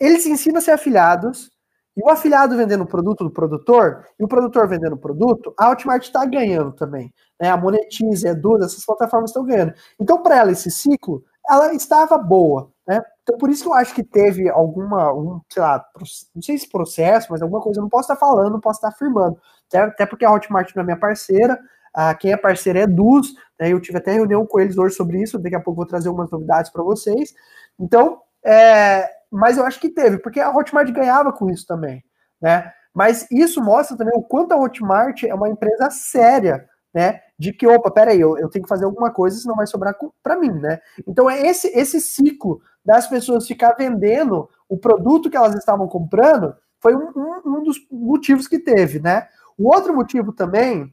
eles 0.00 0.26
ensinam 0.26 0.58
a 0.58 0.60
ser 0.60 0.72
afiliados, 0.72 1.48
e 1.96 2.02
o 2.02 2.08
afiliado 2.10 2.56
vendendo 2.56 2.82
o 2.82 2.88
produto 2.88 3.22
do 3.22 3.30
produtor, 3.30 4.04
e 4.18 4.24
o 4.24 4.28
produtor 4.28 4.66
vendendo 4.66 4.94
o 4.94 4.98
produto, 4.98 5.54
a 5.56 5.70
Hotmart 5.70 6.02
está 6.02 6.24
ganhando 6.24 6.72
também. 6.72 7.14
Né? 7.40 7.50
A 7.50 7.56
Monetize, 7.56 8.26
a 8.26 8.34
Duda, 8.34 8.64
essas 8.64 8.84
plataformas 8.84 9.30
estão 9.30 9.44
ganhando. 9.44 9.74
Então, 10.00 10.22
para 10.22 10.38
ela, 10.38 10.50
esse 10.50 10.72
ciclo, 10.72 11.24
ela 11.48 11.72
estava 11.72 12.18
boa. 12.18 12.72
Né? 12.88 13.02
Então, 13.22 13.36
por 13.36 13.50
isso 13.50 13.64
que 13.64 13.68
eu 13.68 13.74
acho 13.74 13.94
que 13.94 14.02
teve 14.02 14.48
alguma, 14.48 15.12
um, 15.12 15.42
sei 15.52 15.60
lá, 15.60 15.84
não 16.34 16.40
sei 16.40 16.56
se 16.56 16.70
processo, 16.70 17.28
mas 17.30 17.42
alguma 17.42 17.60
coisa, 17.60 17.80
eu 17.80 17.82
não 17.82 17.90
posso 17.90 18.10
estar 18.10 18.16
falando, 18.16 18.52
não 18.54 18.60
posso 18.60 18.78
estar 18.78 18.88
afirmando. 18.88 19.38
Até, 19.68 19.78
até 19.80 20.06
porque 20.06 20.24
a 20.24 20.32
Hotmart 20.32 20.74
não 20.74 20.82
é 20.82 20.86
minha 20.86 20.98
parceira, 20.98 21.60
a, 21.94 22.14
quem 22.14 22.32
é 22.32 22.36
parceira 22.36 22.80
é 22.80 22.86
Dus, 22.86 23.34
né? 23.60 23.70
eu 23.70 23.80
tive 23.80 23.98
até 23.98 24.12
reunião 24.12 24.46
com 24.46 24.58
eles 24.58 24.78
hoje 24.78 24.94
sobre 24.94 25.20
isso, 25.22 25.38
daqui 25.38 25.54
a 25.54 25.60
pouco 25.60 25.76
vou 25.76 25.86
trazer 25.86 26.08
algumas 26.08 26.30
novidades 26.30 26.70
para 26.70 26.82
vocês. 26.82 27.34
Então, 27.78 28.22
é, 28.42 29.06
mas 29.30 29.58
eu 29.58 29.66
acho 29.66 29.78
que 29.78 29.90
teve, 29.90 30.18
porque 30.18 30.40
a 30.40 30.50
Hotmart 30.50 30.90
ganhava 30.90 31.30
com 31.30 31.50
isso 31.50 31.66
também, 31.66 32.02
né? 32.40 32.72
Mas 32.94 33.30
isso 33.30 33.62
mostra 33.62 33.98
também 33.98 34.14
o 34.16 34.22
quanto 34.22 34.52
a 34.52 34.56
Hotmart 34.56 35.24
é 35.24 35.34
uma 35.34 35.50
empresa 35.50 35.90
séria, 35.90 36.66
né? 36.94 37.20
De 37.38 37.52
que, 37.52 37.66
opa, 37.66 37.90
peraí, 37.90 38.20
eu, 38.20 38.36
eu 38.36 38.48
tenho 38.48 38.64
que 38.64 38.68
fazer 38.68 38.84
alguma 38.84 39.12
coisa, 39.12 39.38
senão 39.38 39.54
vai 39.54 39.66
sobrar 39.66 39.96
para 40.22 40.38
mim, 40.38 40.50
né? 40.50 40.80
Então 41.06 41.30
é 41.30 41.46
esse, 41.46 41.68
esse 41.68 42.00
ciclo 42.00 42.60
das 42.84 43.06
pessoas 43.06 43.46
ficar 43.46 43.74
vendendo 43.74 44.48
o 44.68 44.76
produto 44.76 45.30
que 45.30 45.36
elas 45.36 45.54
estavam 45.54 45.86
comprando 45.86 46.54
foi 46.80 46.94
um, 46.94 47.10
um, 47.16 47.58
um 47.58 47.62
dos 47.62 47.76
motivos 47.90 48.48
que 48.48 48.58
teve, 48.58 48.98
né? 48.98 49.28
O 49.56 49.72
outro 49.72 49.94
motivo 49.94 50.32
também 50.32 50.92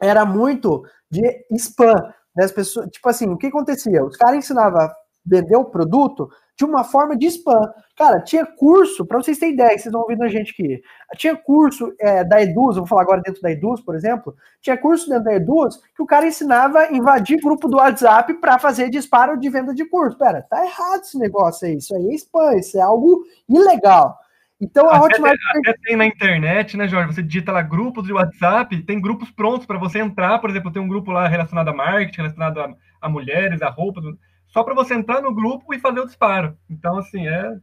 era 0.00 0.24
muito 0.24 0.84
de 1.10 1.22
spam, 1.52 1.94
né? 2.36 2.44
As 2.44 2.52
pessoas, 2.52 2.88
tipo 2.90 3.08
assim, 3.08 3.28
o 3.28 3.36
que 3.36 3.46
acontecia? 3.46 4.04
Os 4.04 4.16
caras 4.16 4.36
ensinavam 4.36 4.80
a 4.80 4.92
vender 5.24 5.56
o 5.56 5.64
produto, 5.64 6.28
de 6.58 6.64
uma 6.64 6.82
forma 6.82 7.16
de 7.16 7.26
spam. 7.28 7.72
Cara, 7.96 8.20
tinha 8.20 8.44
curso, 8.44 9.06
para 9.06 9.18
vocês 9.18 9.38
terem 9.38 9.54
ideia, 9.54 9.70
vocês 9.70 9.86
estão 9.86 10.00
ouvindo 10.00 10.24
a 10.24 10.28
gente 10.28 10.50
aqui, 10.52 10.82
tinha 11.16 11.36
curso 11.36 11.92
é, 12.00 12.24
da 12.24 12.42
Eduz, 12.42 12.76
vou 12.76 12.86
falar 12.86 13.02
agora 13.02 13.22
dentro 13.24 13.40
da 13.40 13.50
Eduz, 13.50 13.80
por 13.80 13.94
exemplo, 13.94 14.34
tinha 14.60 14.76
curso 14.76 15.08
dentro 15.08 15.24
da 15.24 15.34
Eduz 15.34 15.76
que 15.94 16.02
o 16.02 16.06
cara 16.06 16.26
ensinava 16.26 16.80
a 16.80 16.92
invadir 16.92 17.40
grupo 17.40 17.68
do 17.68 17.76
WhatsApp 17.76 18.34
para 18.34 18.58
fazer 18.58 18.90
disparo 18.90 19.38
de 19.38 19.48
venda 19.48 19.72
de 19.72 19.84
curso. 19.84 20.18
Pera, 20.18 20.42
tá 20.42 20.64
errado 20.64 21.00
esse 21.00 21.16
negócio 21.16 21.66
aí, 21.66 21.76
isso 21.76 21.94
aí 21.94 22.08
é 22.08 22.14
spam, 22.14 22.56
isso 22.56 22.76
é 22.76 22.80
algo 22.80 23.24
ilegal. 23.48 24.18
Então 24.60 24.88
a 24.88 24.96
até 24.96 25.14
Hotmart. 25.14 25.38
Tem, 25.52 25.60
até 25.64 25.80
tem 25.84 25.96
na 25.96 26.06
internet, 26.06 26.76
né, 26.76 26.88
Jorge? 26.88 27.14
Você 27.14 27.22
digita 27.22 27.52
lá 27.52 27.62
grupos 27.62 28.04
de 28.04 28.12
WhatsApp, 28.12 28.82
tem 28.82 29.00
grupos 29.00 29.30
prontos 29.30 29.64
para 29.64 29.78
você 29.78 30.00
entrar, 30.00 30.40
por 30.40 30.50
exemplo, 30.50 30.72
tem 30.72 30.82
um 30.82 30.88
grupo 30.88 31.12
lá 31.12 31.28
relacionado 31.28 31.68
a 31.68 31.72
marketing, 31.72 32.16
relacionado 32.16 32.60
a, 32.60 32.74
a 33.00 33.08
mulheres, 33.08 33.62
a 33.62 33.70
roupa 33.70 34.00
só 34.48 34.62
para 34.62 34.74
você 34.74 34.94
entrar 34.94 35.22
no 35.22 35.34
grupo 35.34 35.72
e 35.74 35.78
fazer 35.78 36.00
o 36.00 36.06
disparo. 36.06 36.56
Então, 36.68 36.98
assim, 36.98 37.26
é. 37.26 37.56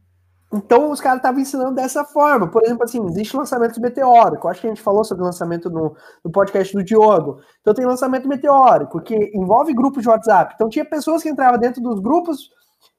Então, 0.52 0.90
os 0.90 1.00
caras 1.00 1.18
estavam 1.18 1.40
ensinando 1.40 1.74
dessa 1.74 2.04
forma. 2.04 2.48
Por 2.48 2.62
exemplo, 2.62 2.84
assim, 2.84 3.04
existe 3.06 3.36
lançamento 3.36 3.80
meteórico. 3.80 4.48
Acho 4.48 4.60
que 4.60 4.66
a 4.66 4.70
gente 4.70 4.82
falou 4.82 5.04
sobre 5.04 5.24
lançamento 5.24 5.68
no, 5.68 5.96
no 6.24 6.30
podcast 6.30 6.72
do 6.72 6.84
Diogo. 6.84 7.40
Então, 7.60 7.74
tem 7.74 7.84
lançamento 7.84 8.28
meteórico, 8.28 9.00
que 9.00 9.14
envolve 9.34 9.74
grupos 9.74 10.02
de 10.02 10.08
WhatsApp. 10.08 10.54
Então, 10.54 10.68
tinha 10.68 10.84
pessoas 10.84 11.22
que 11.22 11.28
entravam 11.28 11.58
dentro 11.58 11.82
dos 11.82 11.98
grupos 12.00 12.50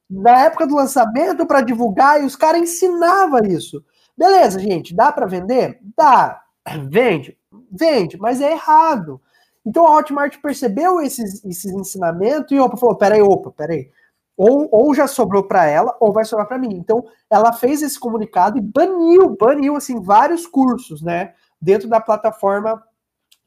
na 0.10 0.46
época 0.46 0.68
do 0.68 0.76
lançamento 0.76 1.46
para 1.46 1.62
divulgar 1.62 2.22
e 2.22 2.26
os 2.26 2.36
caras 2.36 2.62
ensinavam 2.62 3.40
isso. 3.46 3.84
Beleza, 4.18 4.60
gente, 4.60 4.96
dá 4.96 5.12
para 5.12 5.26
vender? 5.26 5.80
Dá. 5.96 6.42
Vende? 6.90 7.38
Vende, 7.72 8.18
mas 8.18 8.42
é 8.42 8.52
errado. 8.52 9.22
Então 9.68 9.86
a 9.86 9.98
Hotmart 9.98 10.38
percebeu 10.42 11.02
esses, 11.02 11.44
esses 11.44 11.74
ensinamentos 11.74 12.54
e 12.54 12.60
opa, 12.60 12.78
falou: 12.78 12.96
peraí, 12.96 13.22
opa, 13.22 13.52
peraí. 13.52 13.92
Ou, 14.38 14.70
ou 14.72 14.96
já 14.96 15.08
sobrou 15.08 15.44
para 15.44 15.66
ela, 15.66 15.94
ou 16.00 16.14
vai 16.14 16.24
sobrar 16.24 16.48
para 16.48 16.58
mim. 16.58 16.74
Então 16.76 17.04
ela 17.30 17.52
fez 17.52 17.82
esse 17.82 18.00
comunicado 18.00 18.58
e 18.58 18.62
baniu, 18.62 19.36
baniu 19.38 19.76
assim 19.76 20.02
vários 20.02 20.48
cursos, 20.48 21.02
né, 21.02 21.34
dentro 21.60 21.90
da 21.90 22.00
plataforma 22.00 22.82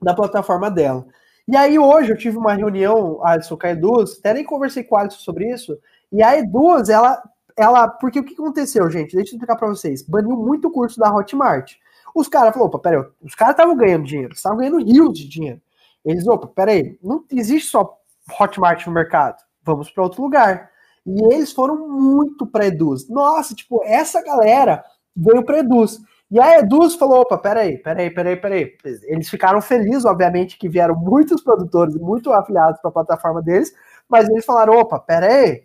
da 0.03 0.12
plataforma 0.15 0.71
dela. 0.71 1.07
E 1.49 1.57
aí 1.57 1.79
hoje 1.79 2.12
eu 2.12 2.19
tive 2.19 2.37
uma 2.37 2.55
reunião, 2.55 3.25
Alisson, 3.25 3.57
com 3.57 3.67
a 3.67 3.71
Eduz, 3.71 4.19
até 4.19 4.35
nem 4.35 4.45
conversei 4.45 4.85
com 4.85 4.97
a 4.97 5.00
Alisson 5.00 5.21
sobre 5.21 5.50
isso, 5.50 5.79
e 6.12 6.23
a 6.23 6.37
Eduz, 6.39 6.89
ela, 6.89 7.23
ela, 7.57 7.89
porque 7.89 8.21
o 8.21 8.25
que 8.25 8.35
aconteceu, 8.35 8.91
gente? 8.91 9.15
Deixa 9.15 9.33
eu 9.33 9.35
explicar 9.35 9.57
para 9.57 9.69
vocês. 9.69 10.03
Baniu 10.03 10.37
muito 10.37 10.71
curso 10.71 10.99
da 10.99 11.15
Hotmart. 11.15 11.75
Os 12.15 12.29
caras 12.29 12.53
falaram, 12.53 12.69
opa, 12.69 12.79
peraí, 12.79 13.05
os 13.23 13.35
caras 13.35 13.55
estavam 13.55 13.77
ganhando 13.77 14.05
dinheiro, 14.05 14.33
estavam 14.33 14.59
ganhando 14.59 14.79
rios 14.79 15.12
de 15.12 15.29
dinheiro. 15.29 15.61
Eles, 16.04 16.26
opa, 16.26 16.47
peraí, 16.49 16.99
não 17.02 17.25
existe 17.30 17.69
só 17.71 17.99
Hotmart 18.40 18.87
no 18.87 18.92
mercado, 18.92 19.37
vamos 19.62 19.90
para 19.90 20.02
outro 20.02 20.23
lugar. 20.23 20.71
E 21.07 21.35
eles 21.35 21.52
foram 21.52 21.88
muito 21.88 22.47
para 22.47 22.66
Eduz. 22.66 23.09
Nossa, 23.09 23.54
tipo, 23.54 23.83
essa 23.85 24.23
galera 24.23 24.85
veio 25.16 25.45
para 25.45 25.61
Eduz. 25.61 25.99
E 26.30 26.38
a 26.38 26.61
Eduz 26.61 26.95
falou: 26.95 27.21
opa, 27.23 27.37
peraí, 27.38 27.78
peraí, 27.78 28.11
peraí, 28.11 28.37
peraí. 28.37 28.76
Eles 29.04 29.28
ficaram 29.28 29.61
felizes, 29.61 30.04
obviamente, 30.04 30.59
que 30.59 30.69
vieram 30.69 30.95
muitos 30.95 31.42
produtores, 31.42 31.97
muito 31.97 32.33
afiliados 32.33 32.80
para 32.80 32.90
a 32.90 32.92
plataforma 32.92 33.42
deles, 33.42 33.73
mas 34.09 34.28
eles 34.28 34.45
falaram: 34.45 34.75
opa, 34.75 34.99
peraí, 35.00 35.64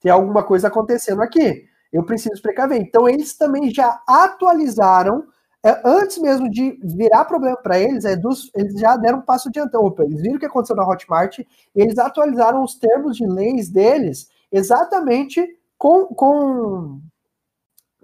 tem 0.00 0.12
alguma 0.12 0.42
coisa 0.42 0.68
acontecendo 0.68 1.22
aqui. 1.22 1.64
Eu 1.92 2.04
preciso 2.04 2.42
precaver. 2.42 2.80
Então, 2.80 3.08
eles 3.08 3.36
também 3.38 3.72
já 3.72 4.02
atualizaram 4.06 5.24
é, 5.66 5.80
antes 5.84 6.18
mesmo 6.18 6.48
de 6.48 6.78
virar 6.84 7.24
problema 7.24 7.56
para 7.56 7.76
eles, 7.76 8.04
é 8.04 8.14
dos, 8.14 8.52
eles 8.54 8.78
já 8.78 8.96
deram 8.96 9.18
um 9.18 9.22
passo 9.22 9.48
adiantão. 9.48 9.84
Opa, 9.84 10.04
eles 10.04 10.22
viram 10.22 10.36
o 10.36 10.38
que 10.38 10.46
aconteceu 10.46 10.76
na 10.76 10.86
Hotmart, 10.86 11.40
eles 11.74 11.98
atualizaram 11.98 12.62
os 12.62 12.76
termos 12.76 13.16
de 13.16 13.26
leis 13.26 13.68
deles 13.68 14.28
exatamente 14.52 15.44
com, 15.76 16.06
com 16.06 17.00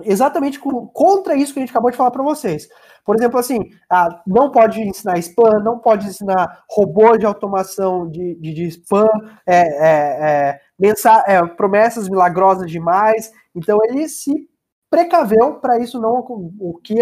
exatamente 0.02 0.58
com, 0.58 0.88
contra 0.88 1.36
isso 1.36 1.52
que 1.52 1.60
a 1.60 1.62
gente 1.62 1.70
acabou 1.70 1.92
de 1.92 1.96
falar 1.96 2.10
para 2.10 2.24
vocês. 2.24 2.68
Por 3.04 3.14
exemplo, 3.14 3.38
assim, 3.38 3.58
ah, 3.88 4.22
não 4.26 4.50
pode 4.50 4.80
ensinar 4.80 5.18
spam, 5.18 5.60
não 5.62 5.78
pode 5.78 6.08
ensinar 6.08 6.64
robô 6.68 7.16
de 7.16 7.26
automação 7.26 8.10
de, 8.10 8.34
de, 8.40 8.54
de 8.54 8.66
spam, 8.66 9.08
é, 9.46 9.60
é, 9.60 10.60
é, 10.80 11.34
é, 11.34 11.46
promessas 11.46 12.08
milagrosas 12.08 12.68
demais. 12.68 13.30
Então, 13.54 13.78
ele 13.84 14.08
se 14.08 14.48
precaveu 14.90 15.54
para 15.54 15.78
isso 15.78 16.00
não 16.00 16.24
o 16.58 16.78
que 16.82 17.00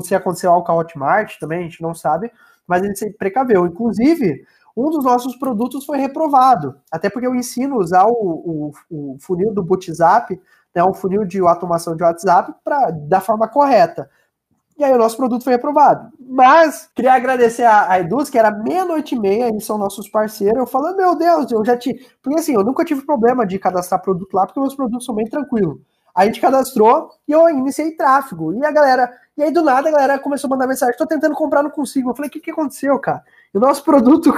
se 0.00 0.14
aconteceu 0.14 0.52
ao 0.52 0.62
com 0.62 0.72
a 0.72 0.76
Hotmart 0.76 1.38
também, 1.38 1.60
a 1.60 1.62
gente 1.62 1.82
não 1.82 1.94
sabe, 1.94 2.30
mas 2.66 2.82
ele 2.82 2.94
se 2.94 3.10
precaveu. 3.12 3.66
Inclusive, 3.66 4.44
um 4.76 4.90
dos 4.90 5.04
nossos 5.04 5.36
produtos 5.36 5.84
foi 5.84 5.98
reprovado, 5.98 6.76
até 6.90 7.10
porque 7.10 7.26
eu 7.26 7.34
ensino 7.34 7.76
a 7.76 7.78
usar 7.78 8.06
o, 8.06 8.12
o, 8.12 8.72
o 8.90 9.16
funil 9.20 9.52
do 9.52 9.66
WhatsApp, 9.68 10.40
né, 10.74 10.84
um 10.84 10.94
funil 10.94 11.24
de 11.24 11.40
automação 11.40 11.96
de 11.96 12.02
WhatsApp, 12.02 12.54
pra, 12.64 12.90
da 12.90 13.20
forma 13.20 13.48
correta. 13.48 14.08
E 14.80 14.84
aí 14.84 14.94
o 14.94 14.98
nosso 14.98 15.16
produto 15.16 15.44
foi 15.44 15.52
aprovado. 15.52 16.10
Mas 16.18 16.88
queria 16.94 17.12
agradecer 17.12 17.64
a, 17.64 17.90
a 17.90 18.00
Eduz, 18.00 18.30
que 18.30 18.38
era 18.38 18.50
meia-noite 18.50 19.14
e 19.14 19.18
meia, 19.18 19.48
eles 19.48 19.66
são 19.66 19.76
nossos 19.76 20.08
parceiros. 20.08 20.58
Eu 20.58 20.66
falando, 20.66 20.96
meu 20.96 21.14
Deus, 21.14 21.52
eu 21.52 21.62
já 21.62 21.76
tive. 21.76 22.06
Porque 22.22 22.38
assim, 22.38 22.54
eu 22.54 22.64
nunca 22.64 22.82
tive 22.82 23.04
problema 23.04 23.46
de 23.46 23.58
cadastrar 23.58 24.00
produto 24.00 24.32
lá, 24.32 24.46
porque 24.46 24.58
meus 24.58 24.74
produtos 24.74 25.04
são 25.04 25.14
bem 25.14 25.26
tranquilos. 25.26 25.78
A 26.14 26.24
gente 26.24 26.40
cadastrou 26.40 27.10
e 27.28 27.32
eu 27.32 27.46
iniciei 27.50 27.94
tráfego. 27.94 28.54
E 28.54 28.64
a 28.64 28.72
galera. 28.72 29.12
E 29.40 29.42
aí, 29.42 29.50
do 29.50 29.62
nada, 29.62 29.88
a 29.88 29.92
galera 29.92 30.18
começou 30.18 30.48
a 30.48 30.50
mandar 30.50 30.66
mensagem: 30.66 30.94
tô 30.98 31.06
tentando 31.06 31.34
comprar, 31.34 31.62
não 31.62 31.70
consigo. 31.70 32.10
Eu 32.10 32.14
falei: 32.14 32.28
o 32.28 32.30
que, 32.30 32.40
que 32.40 32.50
aconteceu, 32.50 32.98
cara? 32.98 33.24
E 33.54 33.56
o 33.56 33.60
nosso 33.60 33.82
produto 33.82 34.34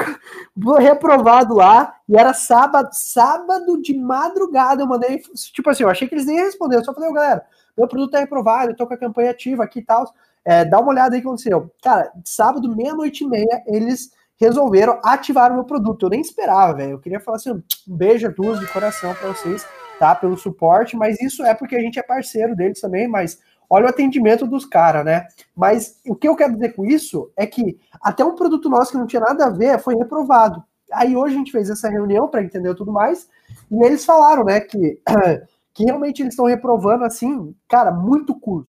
foi 0.62 0.80
reprovado 0.80 1.54
lá. 1.54 1.96
E 2.08 2.16
era 2.16 2.32
sábado, 2.32 2.88
sábado 2.92 3.82
de 3.82 3.98
madrugada. 3.98 4.80
Eu 4.80 4.86
mandei, 4.86 5.20
tipo 5.52 5.68
assim, 5.68 5.82
eu 5.82 5.88
achei 5.88 6.06
que 6.06 6.14
eles 6.14 6.26
nem 6.26 6.36
responderam. 6.36 6.82
Eu 6.82 6.84
só 6.84 6.94
falei: 6.94 7.10
oh, 7.10 7.14
galera, 7.14 7.44
meu 7.76 7.88
produto 7.88 8.12
tá 8.12 8.20
reprovado, 8.20 8.70
eu 8.70 8.76
tô 8.76 8.86
com 8.86 8.94
a 8.94 8.96
campanha 8.96 9.32
ativa 9.32 9.64
aqui 9.64 9.80
e 9.80 9.84
tal. 9.84 10.04
É, 10.44 10.64
dá 10.64 10.78
uma 10.78 10.90
olhada 10.90 11.16
aí 11.16 11.18
o 11.18 11.22
que 11.22 11.26
aconteceu. 11.26 11.68
Cara, 11.82 12.12
sábado, 12.24 12.72
meia-noite 12.72 13.24
e 13.24 13.28
meia, 13.28 13.60
eles 13.66 14.12
resolveram 14.36 15.00
ativar 15.04 15.50
o 15.50 15.54
meu 15.54 15.64
produto. 15.64 16.06
Eu 16.06 16.10
nem 16.10 16.20
esperava, 16.20 16.74
velho. 16.74 16.92
Eu 16.92 17.00
queria 17.00 17.18
falar 17.18 17.38
assim: 17.38 17.50
um 17.50 17.62
beijo 17.88 18.32
duas 18.32 18.60
de 18.60 18.72
coração 18.72 19.12
para 19.16 19.30
vocês 19.30 19.66
tá? 20.02 20.16
Pelo 20.16 20.36
suporte, 20.36 20.96
mas 20.96 21.20
isso 21.20 21.44
é 21.44 21.54
porque 21.54 21.76
a 21.76 21.80
gente 21.80 21.96
é 21.96 22.02
parceiro 22.02 22.56
deles 22.56 22.80
também, 22.80 23.06
mas 23.06 23.38
olha 23.72 23.86
o 23.86 23.88
atendimento 23.88 24.46
dos 24.46 24.66
caras, 24.66 25.02
né? 25.02 25.26
Mas 25.56 25.98
o 26.06 26.14
que 26.14 26.28
eu 26.28 26.36
quero 26.36 26.52
dizer 26.52 26.74
com 26.74 26.84
isso 26.84 27.32
é 27.34 27.46
que 27.46 27.80
até 28.02 28.22
um 28.22 28.34
produto 28.34 28.68
nosso 28.68 28.92
que 28.92 28.98
não 28.98 29.06
tinha 29.06 29.22
nada 29.22 29.46
a 29.46 29.50
ver 29.50 29.78
foi 29.78 29.94
reprovado. 29.96 30.62
Aí 30.92 31.16
hoje 31.16 31.34
a 31.34 31.38
gente 31.38 31.50
fez 31.50 31.70
essa 31.70 31.88
reunião 31.88 32.28
para 32.28 32.42
entender 32.42 32.74
tudo 32.74 32.92
mais, 32.92 33.30
e 33.70 33.82
eles 33.82 34.04
falaram, 34.04 34.44
né, 34.44 34.60
que, 34.60 35.00
que 35.72 35.84
realmente 35.84 36.20
eles 36.20 36.34
estão 36.34 36.44
reprovando 36.44 37.04
assim, 37.04 37.54
cara, 37.66 37.90
muito 37.90 38.38
curto. 38.38 38.68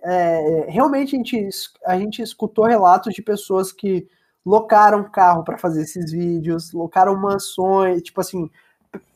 É, 0.00 0.66
realmente 0.68 1.16
a 1.16 1.18
gente, 1.18 1.48
a 1.84 1.98
gente 1.98 2.22
escutou 2.22 2.66
relatos 2.66 3.12
de 3.14 3.22
pessoas 3.22 3.72
que 3.72 4.06
locaram 4.44 5.10
carro 5.10 5.42
para 5.42 5.58
fazer 5.58 5.82
esses 5.82 6.12
vídeos, 6.12 6.72
locaram 6.72 7.16
mansões, 7.16 8.00
tipo 8.00 8.20
assim, 8.20 8.48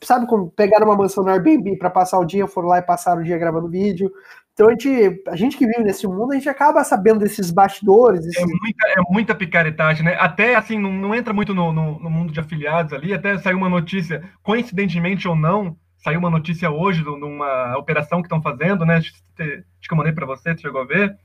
sabe 0.01 0.27
como 0.27 0.51
pegaram 0.51 0.87
uma 0.87 0.95
mansão 0.95 1.23
no 1.23 1.29
Airbnb 1.29 1.77
para 1.77 1.89
passar 1.89 2.19
o 2.19 2.25
dia, 2.25 2.47
foram 2.47 2.67
lá 2.67 2.79
e 2.79 2.81
passaram 2.81 3.21
o 3.21 3.23
dia 3.23 3.37
gravando 3.37 3.69
vídeo. 3.69 4.11
Então 4.53 4.67
a 4.67 4.71
gente, 4.71 5.23
a 5.27 5.35
gente 5.35 5.57
que 5.57 5.65
vive 5.65 5.83
nesse 5.83 6.05
mundo, 6.05 6.31
a 6.31 6.35
gente 6.35 6.49
acaba 6.49 6.83
sabendo 6.83 7.19
desses 7.19 7.51
bastidores. 7.51 8.25
É, 8.35 8.45
muita, 8.45 8.87
é 8.87 9.01
muita 9.09 9.35
picaretagem, 9.35 10.03
né? 10.03 10.17
Até 10.19 10.55
assim, 10.55 10.77
não, 10.77 10.91
não 10.91 11.15
entra 11.15 11.33
muito 11.33 11.53
no, 11.53 11.71
no, 11.71 11.99
no, 11.99 12.09
mundo 12.09 12.33
de 12.33 12.39
afiliados 12.39 12.93
ali, 12.93 13.13
até 13.13 13.37
saiu 13.37 13.57
uma 13.57 13.69
notícia, 13.69 14.21
coincidentemente 14.43 15.27
ou 15.27 15.35
não, 15.35 15.77
saiu 15.97 16.19
uma 16.19 16.29
notícia 16.29 16.69
hoje 16.69 17.03
de 17.03 17.09
uma 17.09 17.77
operação 17.77 18.21
que 18.21 18.27
estão 18.27 18.41
fazendo, 18.41 18.85
né? 18.85 18.97
Acho 18.97 19.13
que 19.37 19.63
eu 19.93 19.97
mandei 19.97 20.11
para 20.11 20.25
você, 20.25 20.53
você 20.53 20.61
chegou 20.61 20.81
a 20.81 20.85
ver, 20.85 21.17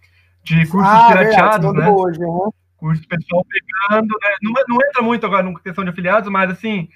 de 0.44 0.66
cursos 0.68 0.92
ah, 0.92 1.08
pirateados, 1.08 1.72
né? 1.74 1.90
Hoje, 1.90 2.20
uhum. 2.20 2.50
Curso 2.76 3.02
pessoal 3.08 3.44
pegando, 3.44 4.14
né? 4.22 4.28
Não, 4.42 4.52
não 4.68 4.78
entra 4.86 5.02
muito 5.02 5.26
agora 5.26 5.42
na 5.42 5.58
questão 5.58 5.82
de 5.82 5.90
afiliados, 5.90 6.30
mas 6.30 6.50
assim, 6.50 6.88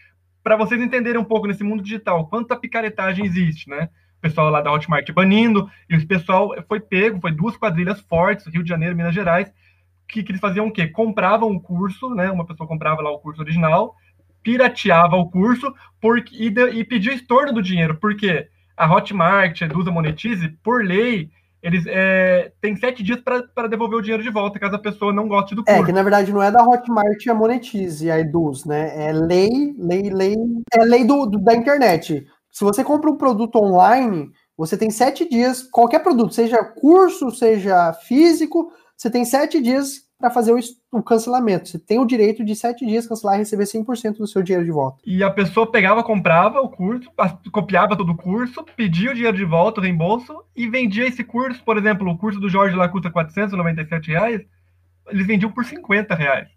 para 0.43 0.57
vocês 0.57 0.81
entenderem 0.81 1.21
um 1.21 1.25
pouco 1.25 1.47
nesse 1.47 1.65
mundo 1.65 1.83
digital, 1.83 2.29
quanta 2.29 2.55
picaretagem 2.55 3.25
existe, 3.25 3.69
né? 3.69 3.89
O 4.21 4.23
pessoal 4.23 4.50
lá 4.50 4.61
da 4.61 4.71
Hotmart 4.71 5.11
banindo, 5.12 5.69
e 5.89 5.97
o 5.97 6.07
pessoal 6.07 6.55
foi 6.69 6.79
pego, 6.79 7.21
foi 7.21 7.33
duas 7.33 7.57
quadrilhas 7.57 8.00
fortes, 8.03 8.47
Rio 8.47 8.62
de 8.62 8.69
Janeiro, 8.69 8.95
Minas 8.95 9.15
Gerais, 9.15 9.50
que, 10.11 10.23
que 10.23 10.33
eles 10.33 10.41
faziam 10.41 10.67
o 10.67 10.73
quê? 10.73 10.89
Compravam 10.89 11.49
um 11.49 11.59
curso, 11.59 12.11
né? 12.15 12.31
Uma 12.31 12.45
pessoa 12.45 12.69
comprava 12.69 13.00
lá 13.00 13.11
o 13.11 13.19
curso 13.19 13.41
original, 13.41 13.95
pirateava 14.43 15.16
o 15.16 15.31
curso 15.31 15.73
porque, 16.01 16.35
e, 16.37 16.49
e 16.49 16.85
pedia 16.85 17.14
estorno 17.14 17.53
do 17.53 17.62
dinheiro, 17.62 17.97
porque 17.97 18.49
a 18.77 18.92
Hotmart, 18.92 19.62
a 19.62 19.66
Edusa 19.66 19.90
Monetize, 19.90 20.49
por 20.62 20.85
lei, 20.85 21.31
eles 21.62 21.85
é, 21.87 22.53
têm 22.61 22.75
sete 22.75 23.03
dias 23.03 23.21
para 23.21 23.68
devolver 23.68 23.99
o 23.99 24.03
dinheiro 24.03 24.23
de 24.23 24.31
volta, 24.31 24.59
caso 24.59 24.77
a 24.77 24.79
pessoa 24.79 25.12
não 25.12 25.29
goste 25.29 25.55
do 25.55 25.62
curso. 25.62 25.83
É, 25.83 25.85
que 25.85 25.92
na 25.92 26.03
verdade 26.03 26.33
não 26.33 26.42
é 26.42 26.51
da 26.51 26.64
Hotmart 26.64 27.27
a 27.29 27.35
Monetize, 27.35 28.11
a 28.11 28.18
Eduz, 28.18 28.64
né? 28.64 29.09
É 29.09 29.12
lei, 29.12 29.75
lei, 29.79 30.11
lei. 30.11 30.37
É 30.73 30.83
lei 30.85 31.05
do, 31.05 31.27
do, 31.27 31.38
da 31.38 31.55
internet. 31.55 32.27
Se 32.51 32.65
você 32.65 32.83
compra 32.83 33.11
um 33.11 33.17
produto 33.17 33.57
online, 33.57 34.31
você 34.57 34.77
tem 34.77 34.91
sete 34.91 35.29
dias, 35.29 35.63
qualquer 35.63 36.01
produto, 36.01 36.35
seja 36.35 36.63
curso, 36.65 37.31
seja 37.31 37.93
físico, 37.93 38.73
você 38.97 39.11
tem 39.11 39.25
sete 39.25 39.61
dias 39.63 40.11
para 40.19 40.29
fazer 40.29 40.53
o, 40.53 40.59
o, 40.93 41.03
cancelamento. 41.03 41.71
Você 41.71 41.79
tem 41.79 41.99
o 41.99 42.05
direito 42.05 42.45
de 42.45 42.55
sete 42.55 42.85
dias 42.85 43.07
cancelar 43.07 43.37
e 43.37 43.39
receber 43.39 43.65
100% 43.65 44.19
do 44.19 44.27
seu 44.27 44.43
dinheiro 44.43 44.67
de 44.67 44.71
volta. 44.71 44.99
E 45.07 45.25
a 45.25 45.31
pessoa 45.31 45.71
pegava, 45.71 46.05
comprava 46.05 46.61
o 46.61 46.69
curso, 46.69 47.11
copiava 47.51 47.97
todo 47.97 48.13
o 48.13 48.17
curso, 48.17 48.63
pedia 48.77 49.13
o 49.13 49.15
dinheiro 49.15 49.37
de 49.37 49.45
volta, 49.47 49.81
o 49.81 49.83
reembolso, 49.83 50.45
e 50.55 50.69
vendia 50.69 51.07
esse 51.07 51.25
curso. 51.25 51.65
Por 51.65 51.79
exemplo, 51.79 52.07
o 52.11 52.19
curso 52.19 52.39
do 52.39 52.51
Jorge 52.51 52.77
lá 52.77 52.87
custa 52.87 53.11
497 53.11 54.11
reais, 54.11 54.43
eles 55.09 55.27
vendiam 55.27 55.51
por 55.51 55.65
50 55.65 56.15
reais. 56.15 56.49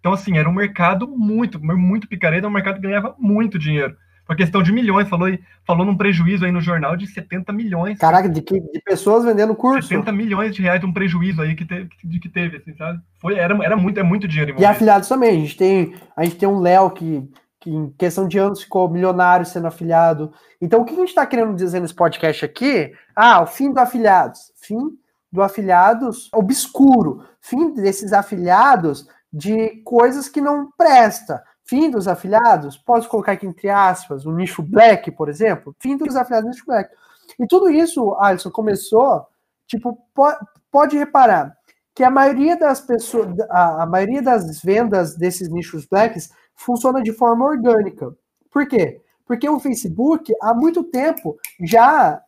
Então, 0.00 0.12
assim, 0.12 0.36
era 0.36 0.50
um 0.50 0.52
mercado 0.52 1.06
muito, 1.06 1.62
muito 1.62 2.08
picareta, 2.08 2.48
um 2.48 2.50
mercado 2.50 2.76
que 2.76 2.88
ganhava 2.88 3.14
muito 3.16 3.56
dinheiro 3.56 3.96
uma 4.28 4.36
questão 4.36 4.62
de 4.62 4.72
milhões, 4.72 5.08
falou, 5.08 5.28
falou 5.66 5.84
num 5.84 5.96
prejuízo 5.96 6.44
aí 6.44 6.52
no 6.52 6.60
jornal 6.60 6.96
de 6.96 7.06
70 7.06 7.52
milhões. 7.52 7.98
Caraca, 7.98 8.28
de, 8.28 8.40
que, 8.40 8.58
de 8.58 8.80
pessoas 8.80 9.24
vendendo 9.24 9.54
curso? 9.54 9.88
70 9.88 10.12
milhões 10.12 10.54
de 10.54 10.62
reais 10.62 10.80
de 10.80 10.86
um 10.86 10.92
prejuízo 10.92 11.42
aí 11.42 11.54
que, 11.54 11.64
teve, 11.64 11.88
que, 11.88 12.18
que 12.18 12.28
teve, 12.28 12.56
assim, 12.56 12.74
sabe? 12.74 13.00
Foi, 13.20 13.38
era, 13.38 13.54
era 13.62 13.76
muito, 13.76 14.00
é 14.00 14.02
muito 14.02 14.26
dinheiro. 14.26 14.52
Envolvido. 14.52 14.70
E 14.70 14.72
afiliados 14.72 15.08
também, 15.08 15.30
a 15.30 15.40
gente 15.40 15.56
tem, 15.56 15.94
a 16.16 16.24
gente 16.24 16.36
tem 16.36 16.48
um 16.48 16.60
Léo 16.60 16.90
que, 16.90 17.28
que 17.60 17.70
em 17.70 17.90
questão 17.98 18.26
de 18.26 18.38
anos 18.38 18.62
ficou 18.62 18.88
milionário 18.88 19.44
sendo 19.44 19.66
afiliado. 19.66 20.32
Então, 20.60 20.80
o 20.80 20.84
que 20.84 20.94
a 20.94 20.98
gente 20.98 21.08
está 21.08 21.26
querendo 21.26 21.54
dizer 21.54 21.80
nesse 21.80 21.94
podcast 21.94 22.44
aqui? 22.44 22.92
Ah, 23.14 23.42
o 23.42 23.46
fim 23.46 23.72
do 23.72 23.78
afiliados. 23.78 24.52
Fim 24.56 24.90
do 25.30 25.42
afiliados 25.42 26.30
obscuro. 26.32 27.24
Fim 27.42 27.74
desses 27.74 28.14
afiliados 28.14 29.06
de 29.30 29.82
coisas 29.84 30.28
que 30.28 30.40
não 30.40 30.70
presta 30.78 31.42
Fim 31.64 31.90
dos 31.90 32.06
afiliados, 32.06 32.76
posso 32.76 33.08
colocar 33.08 33.32
aqui 33.32 33.46
entre 33.46 33.70
aspas, 33.70 34.26
o 34.26 34.32
nicho 34.32 34.62
black, 34.62 35.10
por 35.10 35.28
exemplo, 35.28 35.74
fim 35.80 35.96
dos 35.96 36.14
afiliados 36.14 36.50
nicho 36.50 36.66
black. 36.66 36.94
E 37.40 37.46
tudo 37.46 37.70
isso, 37.70 38.14
Alisson, 38.20 38.50
começou, 38.50 39.26
tipo, 39.66 39.98
pode, 40.14 40.38
pode 40.70 40.98
reparar 40.98 41.56
que 41.94 42.02
a 42.02 42.10
maioria 42.10 42.56
das 42.56 42.80
pessoas, 42.80 43.28
a, 43.48 43.84
a 43.84 43.86
maioria 43.86 44.20
das 44.20 44.60
vendas 44.60 45.16
desses 45.16 45.48
nichos 45.48 45.86
blacks 45.86 46.30
funciona 46.54 47.02
de 47.02 47.12
forma 47.12 47.44
orgânica. 47.44 48.14
Por 48.50 48.66
quê? 48.66 49.00
Porque 49.24 49.48
o 49.48 49.60
Facebook, 49.60 50.34
há 50.42 50.52
muito 50.52 50.84
tempo, 50.84 51.36
já 51.60 52.20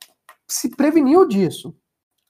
se 0.46 0.70
preveniu 0.70 1.26
disso. 1.26 1.74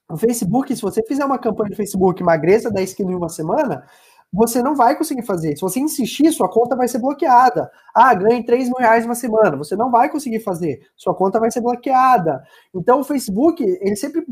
O 0.09 0.17
Facebook, 0.17 0.75
se 0.75 0.81
você 0.81 1.03
fizer 1.03 1.25
uma 1.25 1.37
campanha 1.37 1.69
no 1.69 1.75
Facebook 1.75 2.21
emagreça 2.21 2.71
10 2.71 2.93
quilos 2.93 3.11
em 3.11 3.15
uma 3.15 3.29
semana, 3.29 3.85
você 4.31 4.61
não 4.61 4.75
vai 4.75 4.97
conseguir 4.97 5.23
fazer. 5.23 5.55
Se 5.55 5.61
você 5.61 5.79
insistir, 5.79 6.31
sua 6.31 6.49
conta 6.49 6.75
vai 6.75 6.87
ser 6.87 6.99
bloqueada. 6.99 7.71
Ah, 7.93 8.13
ganhe 8.13 8.45
3 8.45 8.67
mil 8.67 8.77
reais 8.77 9.05
uma 9.05 9.15
semana. 9.15 9.55
Você 9.57 9.75
não 9.75 9.89
vai 9.89 10.09
conseguir 10.09 10.41
fazer. 10.41 10.81
Sua 10.95 11.15
conta 11.15 11.39
vai 11.39 11.49
ser 11.49 11.61
bloqueada. 11.61 12.43
Então, 12.73 12.99
o 12.99 13.03
Facebook, 13.03 13.63
ele 13.63 13.95
sempre, 13.95 14.25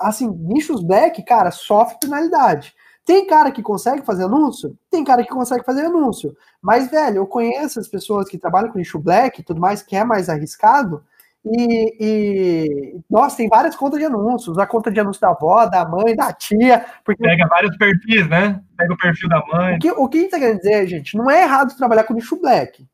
assim, 0.00 0.28
nichos 0.28 0.82
black, 0.82 1.22
cara, 1.24 1.50
sofre 1.50 1.98
penalidade. 2.00 2.74
Tem 3.04 3.26
cara 3.26 3.50
que 3.50 3.62
consegue 3.62 4.02
fazer 4.02 4.24
anúncio? 4.24 4.78
Tem 4.88 5.02
cara 5.02 5.24
que 5.24 5.30
consegue 5.30 5.64
fazer 5.64 5.86
anúncio. 5.86 6.34
Mas, 6.60 6.88
velho, 6.88 7.16
eu 7.16 7.26
conheço 7.26 7.80
as 7.80 7.88
pessoas 7.88 8.28
que 8.28 8.38
trabalham 8.38 8.70
com 8.70 8.78
nicho 8.78 8.98
black 8.98 9.40
e 9.40 9.44
tudo 9.44 9.60
mais, 9.60 9.82
que 9.82 9.96
é 9.96 10.04
mais 10.04 10.28
arriscado, 10.28 11.04
e, 11.44 11.96
e, 12.00 13.00
nossa, 13.10 13.36
tem 13.36 13.48
várias 13.48 13.74
contas 13.74 13.98
de 13.98 14.04
anúncios, 14.04 14.56
a 14.58 14.66
conta 14.66 14.92
de 14.92 15.00
anúncio 15.00 15.20
da 15.20 15.30
avó, 15.30 15.66
da 15.66 15.88
mãe, 15.88 16.14
da 16.14 16.32
tia. 16.32 16.84
Porque... 17.04 17.22
Pega 17.22 17.48
vários 17.48 17.76
perfis, 17.76 18.28
né? 18.28 18.62
Pega 18.76 18.94
o 18.94 18.96
perfil 18.96 19.28
da 19.28 19.44
mãe. 19.46 19.76
O 19.76 19.78
que, 19.80 19.90
o 19.90 20.08
que 20.08 20.18
a 20.18 20.20
gente 20.20 20.30
tá 20.30 20.38
querendo 20.38 20.58
dizer, 20.58 20.86
gente, 20.86 21.16
não 21.16 21.28
é 21.28 21.42
errado 21.42 21.76
trabalhar 21.76 22.04
com 22.04 22.14
nicho 22.14 22.40
black. 22.40 22.86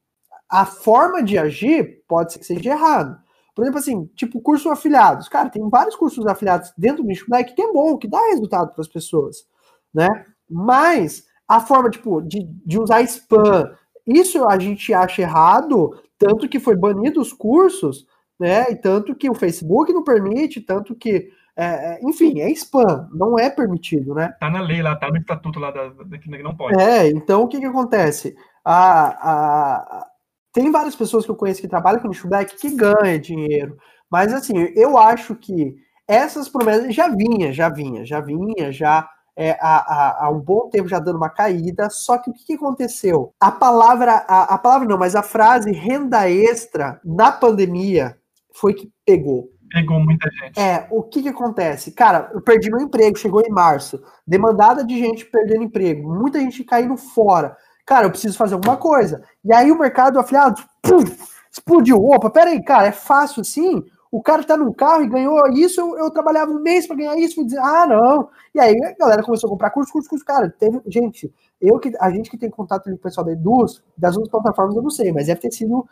A 0.49 0.65
forma 0.65 1.23
de 1.23 1.37
agir 1.37 2.03
pode 2.09 2.33
ser 2.33 2.39
que 2.39 2.47
seja 2.47 2.71
errado. 2.71 3.19
Por 3.55 3.65
exemplo, 3.65 3.81
assim, 3.81 4.07
tipo 4.17 4.41
curso 4.41 4.71
afiliados. 4.71 5.29
Cara, 5.29 5.51
tem 5.51 5.69
vários 5.69 5.95
cursos 5.95 6.27
afiliados 6.27 6.73
dentro 6.79 7.03
do 7.03 7.09
nicho 7.09 7.27
black 7.29 7.55
que 7.55 7.61
é 7.61 7.71
bom, 7.71 7.99
que 7.99 8.09
dá 8.09 8.19
resultado 8.31 8.73
para 8.73 8.81
as 8.81 8.89
pessoas, 8.89 9.45
né? 9.93 10.09
Mas 10.49 11.25
a 11.47 11.61
forma, 11.61 11.91
tipo, 11.91 12.23
de, 12.23 12.49
de 12.65 12.79
usar 12.79 13.03
spam, 13.03 13.71
isso 14.07 14.49
a 14.49 14.59
gente 14.59 14.95
acha 14.95 15.21
errado, 15.21 16.01
tanto 16.19 16.49
que 16.49 16.59
foi 16.59 16.77
banido 16.77 17.21
os 17.21 17.33
cursos 17.33 18.07
né? 18.39 18.71
E 18.71 18.77
tanto 18.77 19.15
que 19.15 19.29
o 19.29 19.35
Facebook 19.35 19.93
não 19.93 20.05
permite, 20.05 20.61
tanto 20.61 20.95
que, 20.95 21.31
é, 21.57 21.65
é, 21.65 22.01
enfim, 22.03 22.41
é 22.41 22.51
spam, 22.51 23.09
não 23.13 23.39
é 23.39 23.51
permitido, 23.51 24.15
né? 24.15 24.35
Tá 24.39 24.49
na 24.49 24.61
lei 24.61 24.81
lá, 24.81 24.95
tá 24.97 25.09
no 25.09 25.17
estatuto 25.17 25.59
lá 25.59 25.71
da, 25.71 25.89
da 25.89 26.19
que 26.19 26.31
não 26.43 26.57
pode. 26.57 26.81
É, 26.81 27.09
então 27.09 27.43
o 27.43 27.49
que 27.49 27.59
que 27.59 27.67
acontece? 27.67 28.37
A, 28.65 29.31
a, 29.31 30.07
tem 30.53 30.71
várias 30.71 30.95
pessoas 30.95 31.25
que 31.25 31.31
eu 31.31 31.37
conheço 31.37 31.61
que 31.61 31.69
trabalham 31.69 32.01
com 32.01 32.09
nicho 32.09 32.29
black 32.29 32.57
que 32.57 32.71
ganham 32.71 33.19
dinheiro, 33.21 33.77
mas 34.11 34.33
assim, 34.33 34.57
eu 34.75 34.97
acho 34.97 35.35
que 35.35 35.75
essas 36.07 36.49
promessas 36.49 36.95
já 36.95 37.09
vinha, 37.09 37.53
já 37.53 37.69
vinha, 37.69 38.05
já 38.05 38.21
vinha, 38.21 38.73
já 38.73 39.09
é, 39.37 39.57
há, 39.61 40.25
há, 40.25 40.31
um 40.31 40.41
bom 40.41 40.69
tempo 40.69 40.89
já 40.89 40.99
dando 40.99 41.17
uma 41.17 41.29
caída. 41.29 41.89
Só 41.91 42.19
que 42.19 42.29
o 42.29 42.33
que, 42.33 42.45
que 42.45 42.55
aconteceu? 42.55 43.33
A 43.39 43.53
palavra, 43.53 44.25
a, 44.27 44.55
a, 44.55 44.59
palavra 44.59 44.89
não, 44.89 44.99
mas 44.99 45.15
a 45.15 45.23
frase 45.23 45.71
renda 45.71 46.29
extra 46.29 47.01
na 47.05 47.31
pandemia 47.31 48.19
foi 48.61 48.75
que 48.75 48.91
pegou. 49.05 49.51
Pegou 49.71 50.01
muita 50.01 50.31
gente. 50.31 50.59
É, 50.59 50.87
o 50.91 51.03
que 51.03 51.23
que 51.23 51.29
acontece? 51.29 51.93
Cara, 51.93 52.31
eu 52.33 52.41
perdi 52.41 52.71
meu 52.71 52.81
emprego, 52.81 53.19
chegou 53.19 53.43
em 53.43 53.51
março. 53.51 54.03
Demandada 54.27 54.85
de 54.85 54.99
gente 54.99 55.27
perdendo 55.27 55.65
emprego, 55.65 56.09
muita 56.09 56.41
gente 56.41 56.65
caindo 56.65 56.97
fora. 56.97 57.57
Cara, 57.85 58.07
eu 58.07 58.11
preciso 58.11 58.37
fazer 58.37 58.55
alguma 58.55 58.77
coisa. 58.77 59.23
E 59.45 59.53
aí 59.53 59.71
o 59.71 59.79
mercado 59.79 60.19
afiliado 60.19 60.63
puf, 60.83 61.17
explodiu. 61.51 62.03
Opa, 62.03 62.31
peraí, 62.31 62.63
cara, 62.63 62.89
é 62.89 62.93
fácil 62.93 63.43
assim? 63.43 63.85
O 64.11 64.23
cara 64.23 64.43
tá 64.43 64.57
num 64.57 64.73
carro 64.73 65.03
e 65.03 65.09
ganhou 65.09 65.47
isso, 65.49 65.81
eu, 65.81 65.99
eu 65.99 66.11
trabalhava 66.11 66.51
um 66.51 66.61
mês 66.61 66.87
para 66.87 66.97
ganhar 66.97 67.17
isso, 67.19 67.35
fui 67.35 67.45
dizer, 67.45 67.59
ah, 67.59 67.87
não. 67.87 68.31
E 68.55 68.61
aí 68.61 68.75
a 68.83 68.97
galera 68.99 69.23
começou 69.23 69.49
a 69.49 69.51
comprar 69.51 69.71
curso, 69.71 69.93
curso, 69.93 70.09
curso. 70.09 70.25
Cara, 70.25 70.49
teve, 70.59 70.81
gente, 70.87 71.31
eu 71.61 71.79
que 71.79 71.93
a 72.01 72.11
gente 72.11 72.31
que 72.31 72.39
tem 72.39 72.49
contato 72.49 72.85
com 72.85 72.93
o 72.93 72.99
pessoal 72.99 73.27
da 73.27 73.33
Eduz, 73.33 73.83
das 73.97 74.17
outras 74.17 74.31
plataformas 74.31 74.77
eu 74.77 74.83
não 74.83 74.91
sei, 74.91 75.13
mas 75.13 75.27
deve 75.27 75.41
ter 75.41 75.53
sido 75.53 75.87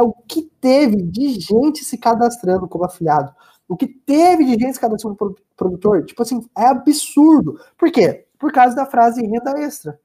o 0.00 0.12
que 0.12 0.42
teve 0.60 1.02
de 1.02 1.40
gente 1.40 1.84
se 1.84 1.98
cadastrando 1.98 2.68
como 2.68 2.84
afiliado. 2.84 3.34
O 3.68 3.76
que 3.76 3.86
teve 3.86 4.44
de 4.44 4.52
gente 4.52 4.74
se 4.74 4.80
cadastrando 4.80 5.16
como 5.16 5.36
produtor, 5.56 6.04
tipo 6.04 6.22
assim, 6.22 6.46
é 6.56 6.66
absurdo. 6.66 7.60
Por 7.76 7.90
quê? 7.90 8.26
Por 8.38 8.52
causa 8.52 8.74
da 8.74 8.86
frase 8.86 9.26
renda 9.26 9.58
extra, 9.58 9.98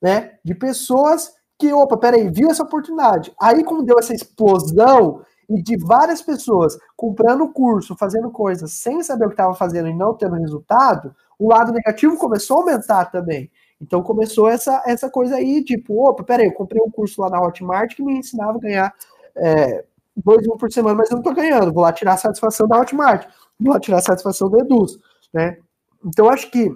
né? 0.00 0.38
De 0.44 0.54
pessoas 0.54 1.32
que, 1.58 1.72
opa, 1.72 1.96
peraí, 1.96 2.30
viu 2.30 2.50
essa 2.50 2.62
oportunidade. 2.62 3.32
Aí, 3.40 3.62
como 3.64 3.84
deu 3.84 3.98
essa 3.98 4.14
explosão, 4.14 5.22
e 5.48 5.62
de 5.62 5.76
várias 5.76 6.22
pessoas 6.22 6.78
comprando 6.96 7.52
curso, 7.52 7.96
fazendo 7.96 8.30
coisas 8.30 8.72
sem 8.72 9.02
saber 9.02 9.26
o 9.26 9.28
que 9.28 9.34
estava 9.34 9.54
fazendo 9.54 9.88
e 9.88 9.94
não 9.94 10.14
tendo 10.14 10.36
resultado, 10.36 11.14
o 11.38 11.48
lado 11.48 11.72
negativo 11.72 12.16
começou 12.16 12.58
a 12.58 12.60
aumentar 12.60 13.06
também. 13.06 13.50
Então 13.80 14.02
começou 14.02 14.48
essa, 14.48 14.82
essa 14.86 15.10
coisa 15.10 15.36
aí, 15.36 15.62
tipo, 15.62 16.08
opa, 16.08 16.22
peraí, 16.22 16.46
eu 16.46 16.52
comprei 16.52 16.80
um 16.82 16.90
curso 16.90 17.20
lá 17.20 17.28
na 17.28 17.40
Hotmart 17.40 17.94
que 17.94 18.02
me 18.02 18.18
ensinava 18.18 18.56
a 18.56 18.60
ganhar 18.60 18.94
é, 19.36 19.84
dois 20.16 20.46
mil 20.46 20.56
por 20.56 20.70
semana, 20.72 20.96
mas 20.96 21.10
eu 21.10 21.16
não 21.16 21.22
estou 21.22 21.34
ganhando, 21.34 21.72
vou 21.72 21.82
lá 21.82 21.92
tirar 21.92 22.14
a 22.14 22.18
satisfação 22.18 22.66
da 22.68 22.78
Hotmart, 22.78 23.26
vou 23.58 23.72
lá 23.72 23.80
tirar 23.80 23.98
a 23.98 24.02
satisfação 24.02 24.48
do 24.48 24.60
Eduz, 24.60 24.98
né? 25.32 25.56
Então 26.04 26.28
acho 26.28 26.50
que 26.50 26.70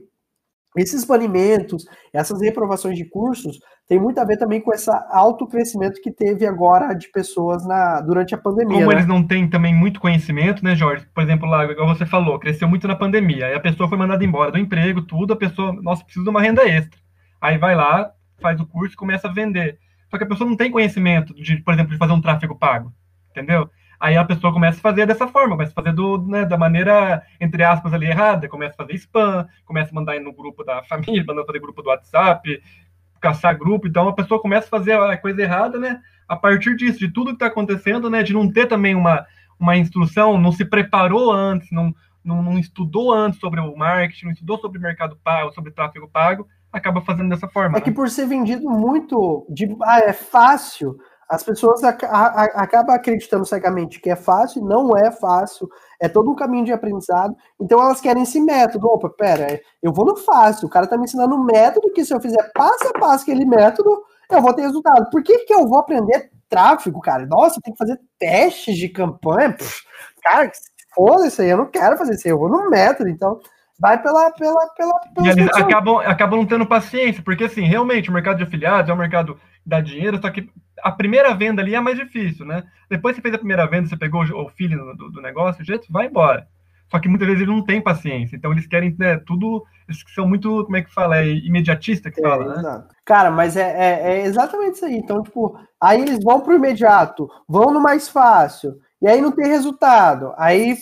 esses 0.76 1.04
banimentos, 1.04 1.86
essas 2.12 2.40
reprovações 2.40 2.96
de 2.96 3.04
cursos, 3.04 3.58
tem 3.88 3.98
muito 3.98 4.18
a 4.18 4.24
ver 4.24 4.36
também 4.36 4.60
com 4.60 4.72
esse 4.72 4.90
alto 5.08 5.46
crescimento 5.46 6.00
que 6.02 6.10
teve 6.10 6.46
agora 6.46 6.92
de 6.92 7.10
pessoas 7.10 7.66
na, 7.66 8.02
durante 8.02 8.34
a 8.34 8.38
pandemia. 8.38 8.76
Como 8.76 8.90
né? 8.90 8.96
eles 8.96 9.06
não 9.06 9.26
têm 9.26 9.48
também 9.48 9.74
muito 9.74 9.98
conhecimento, 9.98 10.62
né, 10.62 10.76
Jorge? 10.76 11.06
Por 11.14 11.22
exemplo, 11.22 11.48
lá, 11.48 11.64
igual 11.64 11.88
você 11.88 12.04
falou, 12.04 12.38
cresceu 12.38 12.68
muito 12.68 12.86
na 12.86 12.94
pandemia. 12.94 13.46
Aí 13.46 13.54
a 13.54 13.60
pessoa 13.60 13.88
foi 13.88 13.96
mandada 13.96 14.22
embora 14.22 14.52
do 14.52 14.58
emprego, 14.58 15.02
tudo, 15.02 15.32
a 15.32 15.36
pessoa, 15.36 15.72
nossa, 15.72 16.04
precisa 16.04 16.22
de 16.22 16.30
uma 16.30 16.42
renda 16.42 16.68
extra. 16.68 17.00
Aí 17.40 17.56
vai 17.56 17.74
lá, 17.74 18.12
faz 18.40 18.60
o 18.60 18.66
curso 18.66 18.92
e 18.92 18.96
começa 18.96 19.26
a 19.26 19.32
vender. 19.32 19.78
Só 20.10 20.18
que 20.18 20.24
a 20.24 20.26
pessoa 20.26 20.48
não 20.48 20.56
tem 20.56 20.70
conhecimento, 20.70 21.34
de, 21.34 21.56
por 21.58 21.74
exemplo, 21.74 21.92
de 21.92 21.98
fazer 21.98 22.12
um 22.12 22.20
tráfego 22.20 22.56
pago, 22.56 22.92
entendeu? 23.30 23.70
Aí 24.00 24.16
a 24.16 24.24
pessoa 24.24 24.52
começa 24.52 24.78
a 24.78 24.80
fazer 24.80 25.06
dessa 25.06 25.26
forma, 25.26 25.56
começa 25.56 25.72
a 25.72 25.74
fazer 25.74 25.92
do, 25.92 26.18
né, 26.26 26.44
da 26.44 26.56
maneira, 26.56 27.22
entre 27.40 27.64
aspas, 27.64 27.92
ali 27.92 28.06
errada, 28.06 28.48
começa 28.48 28.74
a 28.74 28.76
fazer 28.76 28.94
spam, 28.94 29.46
começa 29.64 29.90
a 29.90 29.94
mandar 29.94 30.20
no 30.20 30.32
grupo 30.32 30.62
da 30.62 30.82
família, 30.84 31.24
mandando 31.26 31.46
fazer 31.46 31.58
grupo 31.58 31.82
do 31.82 31.88
WhatsApp, 31.88 32.62
caçar 33.20 33.58
grupo, 33.58 33.88
então 33.88 34.08
a 34.08 34.14
pessoa 34.14 34.40
começa 34.40 34.66
a 34.66 34.70
fazer 34.70 34.92
a 34.92 35.16
coisa 35.16 35.42
errada, 35.42 35.78
né? 35.78 36.00
A 36.28 36.36
partir 36.36 36.76
disso, 36.76 37.00
de 37.00 37.08
tudo 37.08 37.30
que 37.30 37.36
está 37.36 37.46
acontecendo, 37.46 38.08
né? 38.08 38.22
De 38.22 38.32
não 38.32 38.50
ter 38.50 38.66
também 38.66 38.94
uma, 38.94 39.26
uma 39.58 39.76
instrução, 39.76 40.38
não 40.38 40.52
se 40.52 40.64
preparou 40.64 41.32
antes, 41.32 41.70
não, 41.72 41.92
não, 42.22 42.40
não 42.40 42.58
estudou 42.58 43.12
antes 43.12 43.40
sobre 43.40 43.58
o 43.60 43.76
marketing, 43.76 44.26
não 44.26 44.32
estudou 44.32 44.58
sobre 44.58 44.78
mercado 44.78 45.16
pago, 45.24 45.52
sobre 45.52 45.72
tráfego 45.72 46.08
pago, 46.08 46.46
acaba 46.72 47.00
fazendo 47.00 47.30
dessa 47.30 47.48
forma. 47.48 47.78
É 47.78 47.80
que 47.80 47.90
né? 47.90 47.96
por 47.96 48.08
ser 48.08 48.26
vendido 48.26 48.68
muito 48.68 49.46
de 49.48 49.76
ah, 49.82 50.00
é 50.00 50.12
fácil, 50.12 50.96
as 51.28 51.42
pessoas 51.42 51.84
ac 51.84 52.04
acabam 52.54 52.94
acreditando 52.94 53.44
cegamente 53.44 54.00
que 54.00 54.08
é 54.08 54.16
fácil, 54.16 54.64
não 54.64 54.96
é 54.96 55.10
fácil, 55.10 55.68
é 56.00 56.08
todo 56.08 56.30
um 56.30 56.34
caminho 56.34 56.64
de 56.64 56.72
aprendizado, 56.72 57.36
então 57.60 57.80
elas 57.80 58.00
querem 58.00 58.22
esse 58.22 58.40
método. 58.40 58.86
Opa, 58.88 59.10
pera, 59.10 59.60
eu 59.82 59.92
vou 59.92 60.06
no 60.06 60.16
fácil, 60.16 60.66
o 60.66 60.70
cara 60.70 60.86
tá 60.86 60.96
me 60.96 61.04
ensinando 61.04 61.34
um 61.34 61.44
método 61.44 61.92
que 61.92 62.04
se 62.04 62.14
eu 62.14 62.20
fizer 62.20 62.50
passo 62.54 62.88
a 62.88 62.98
passo 62.98 63.24
aquele 63.24 63.44
método, 63.44 64.02
eu 64.30 64.40
vou 64.40 64.54
ter 64.54 64.62
resultado. 64.62 65.10
Por 65.10 65.22
que, 65.22 65.38
que 65.40 65.52
eu 65.52 65.66
vou 65.66 65.78
aprender 65.78 66.30
tráfego, 66.48 67.00
cara? 67.00 67.26
Nossa, 67.26 67.60
tem 67.62 67.74
que 67.74 67.78
fazer 67.78 68.00
testes 68.18 68.76
de 68.76 68.88
campanha. 68.88 69.52
Pff, 69.52 69.82
cara, 70.22 70.50
foda-se 70.94 71.42
aí, 71.42 71.50
eu 71.50 71.58
não 71.58 71.66
quero 71.66 71.98
fazer 71.98 72.14
isso 72.14 72.26
aí, 72.26 72.32
eu 72.32 72.38
vou 72.38 72.48
no 72.48 72.70
método, 72.70 73.10
então 73.10 73.38
vai 73.78 74.02
pela. 74.02 74.30
pela, 74.32 74.68
pela, 74.74 75.00
e 75.22 75.28
eles 75.28 75.48
acabam, 75.54 75.98
acabam 75.98 76.40
não 76.40 76.46
tendo 76.46 76.66
paciência, 76.66 77.22
porque 77.22 77.44
assim, 77.44 77.62
realmente 77.62 78.10
o 78.10 78.12
mercado 78.12 78.38
de 78.38 78.42
afiliados 78.42 78.90
é 78.90 78.94
um 78.94 78.98
mercado 78.98 79.34
que 79.34 79.68
dá 79.68 79.80
dinheiro, 79.80 80.20
só 80.20 80.30
que 80.30 80.50
a 80.82 80.90
primeira 80.90 81.34
venda 81.34 81.62
ali 81.62 81.74
é 81.74 81.80
mais 81.80 81.96
difícil, 81.96 82.44
né? 82.44 82.64
Depois 82.90 83.14
que 83.14 83.20
você 83.20 83.22
fez 83.22 83.34
a 83.34 83.38
primeira 83.38 83.66
venda, 83.66 83.88
você 83.88 83.96
pegou 83.96 84.22
o 84.22 84.48
feeling 84.50 84.76
do, 84.76 85.10
do 85.10 85.22
negócio, 85.22 85.62
o 85.62 85.64
jeito, 85.64 85.86
vai 85.90 86.06
embora. 86.06 86.46
Só 86.90 86.98
que 86.98 87.08
muitas 87.08 87.28
vezes 87.28 87.42
eles 87.42 87.54
não 87.54 87.62
têm 87.62 87.82
paciência, 87.82 88.34
então 88.34 88.50
eles 88.50 88.66
querem, 88.66 88.96
né, 88.98 89.18
tudo, 89.26 89.62
eles 89.86 90.02
são 90.14 90.26
muito, 90.26 90.64
como 90.64 90.76
é 90.76 90.82
que 90.82 90.92
fala, 90.92 91.18
é 91.18 91.28
imediatista 91.28 92.10
que 92.10 92.18
é, 92.18 92.22
fala, 92.22 92.48
né? 92.48 92.60
Exato. 92.60 92.94
Cara, 93.04 93.30
mas 93.30 93.56
é, 93.56 93.62
é, 93.62 94.12
é, 94.12 94.26
exatamente 94.26 94.76
isso 94.76 94.86
aí. 94.86 94.96
Então, 94.96 95.22
tipo, 95.22 95.58
aí 95.80 96.00
eles 96.00 96.18
vão 96.24 96.40
pro 96.40 96.54
imediato, 96.54 97.28
vão 97.46 97.72
no 97.72 97.80
mais 97.80 98.08
fácil, 98.08 98.78
e 99.02 99.08
aí 99.08 99.20
não 99.20 99.32
tem 99.32 99.48
resultado. 99.48 100.32
Aí, 100.38 100.76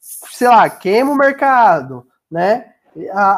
sei 0.00 0.48
lá, 0.48 0.68
queima 0.68 1.12
o 1.12 1.16
mercado, 1.16 2.04
né? 2.32 2.64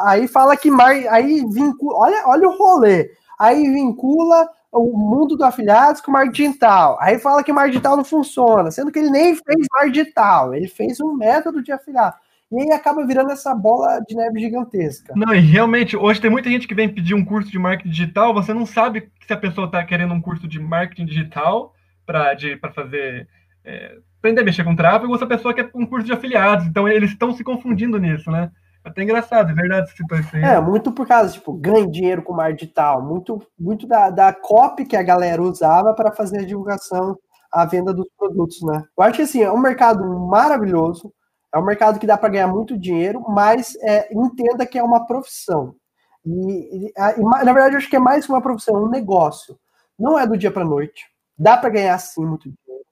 Aí 0.05 0.27
fala 0.27 0.57
que 0.57 0.71
mais, 0.71 1.05
aí 1.07 1.45
vincula, 1.51 1.97
olha, 1.97 2.23
olha 2.25 2.47
o 2.47 2.57
rolê. 2.57 3.11
Aí 3.37 3.69
vincula 3.69 4.49
o 4.71 4.97
mundo 4.97 5.35
do 5.35 5.43
afiliados 5.43 6.01
com 6.01 6.11
o 6.11 6.31
digital. 6.31 6.97
Aí 7.01 7.19
fala 7.19 7.43
que 7.43 7.53
digital 7.67 7.97
não 7.97 8.03
funciona, 8.03 8.71
sendo 8.71 8.91
que 8.91 8.99
ele 8.99 9.09
nem 9.09 9.35
fez 9.35 9.67
digital, 9.91 10.53
ele 10.53 10.67
fez 10.67 10.99
um 10.99 11.13
método 11.13 11.61
de 11.61 11.71
afiliado. 11.71 12.15
E 12.51 12.61
aí 12.61 12.71
acaba 12.71 13.05
virando 13.05 13.31
essa 13.31 13.53
bola 13.53 13.99
de 14.07 14.15
neve 14.15 14.39
gigantesca. 14.39 15.13
Não, 15.15 15.33
e 15.33 15.39
realmente, 15.39 15.97
hoje 15.97 16.21
tem 16.21 16.29
muita 16.29 16.49
gente 16.49 16.67
que 16.67 16.75
vem 16.75 16.87
pedir 16.87 17.13
um 17.13 17.25
curso 17.25 17.49
de 17.49 17.59
marketing 17.59 17.89
digital, 17.89 18.33
você 18.33 18.53
não 18.53 18.65
sabe 18.65 19.09
se 19.25 19.33
a 19.33 19.37
pessoa 19.37 19.65
está 19.65 19.83
querendo 19.83 20.13
um 20.13 20.21
curso 20.21 20.47
de 20.47 20.59
marketing 20.59 21.05
digital 21.05 21.73
para 22.05 22.37
fazer. 22.73 23.27
É, 23.63 23.97
aprender 24.19 24.41
a 24.41 24.43
mexer 24.43 24.63
com 24.63 24.75
tráfego, 24.75 25.11
ou 25.11 25.17
se 25.17 25.23
a 25.23 25.27
pessoa 25.27 25.53
quer 25.53 25.69
um 25.73 25.85
curso 25.85 26.05
de 26.05 26.13
afiliados. 26.13 26.65
Então, 26.65 26.87
eles 26.87 27.11
estão 27.11 27.33
se 27.33 27.43
confundindo 27.43 27.97
nisso, 27.97 28.29
né? 28.31 28.51
Até 28.85 29.01
engraçado, 29.01 29.49
é 29.49 29.53
verdade 29.53 29.89
esse 29.89 30.03
isso 30.03 30.35
aí. 30.35 30.43
É, 30.43 30.61
muito 30.61 30.91
por 30.91 31.07
causa, 31.07 31.33
tipo, 31.33 31.51
ganhe 31.53 31.89
dinheiro 31.89 32.21
com 32.21 32.33
marketing 32.33 32.65
digital, 32.65 33.01
muito, 33.01 33.41
muito 33.59 33.87
da, 33.87 34.11
da 34.11 34.31
copy 34.31 34.85
que 34.85 34.95
a 34.95 35.01
galera 35.01 35.41
usava 35.41 35.91
para 35.95 36.11
fazer 36.11 36.41
a 36.41 36.45
divulgação, 36.45 37.17
a 37.51 37.65
venda 37.65 37.91
dos 37.91 38.07
produtos, 38.15 38.61
né? 38.61 38.83
Eu 38.95 39.03
acho 39.03 39.15
que 39.15 39.21
assim, 39.23 39.41
é 39.41 39.51
um 39.51 39.57
mercado 39.57 40.07
maravilhoso, 40.27 41.11
é 41.51 41.57
um 41.57 41.65
mercado 41.65 41.99
que 41.99 42.05
dá 42.05 42.15
para 42.15 42.29
ganhar 42.29 42.47
muito 42.47 42.77
dinheiro, 42.77 43.25
mas 43.27 43.75
é, 43.81 44.07
entenda 44.13 44.67
que 44.67 44.77
é 44.77 44.83
uma 44.83 45.07
profissão. 45.07 45.75
E, 46.23 46.87
e, 46.87 46.93
e, 46.95 47.23
na 47.23 47.53
verdade, 47.53 47.73
eu 47.73 47.77
acho 47.79 47.89
que 47.89 47.95
é 47.95 47.99
mais 47.99 48.29
uma 48.29 48.41
profissão, 48.41 48.83
um 48.83 48.89
negócio. 48.89 49.57
Não 49.97 50.19
é 50.19 50.27
do 50.27 50.37
dia 50.37 50.51
para 50.51 50.63
noite. 50.63 51.05
Dá 51.35 51.57
para 51.57 51.69
ganhar 51.69 51.97
sim 51.97 52.23
muito 52.23 52.43
dinheiro. 52.43 52.85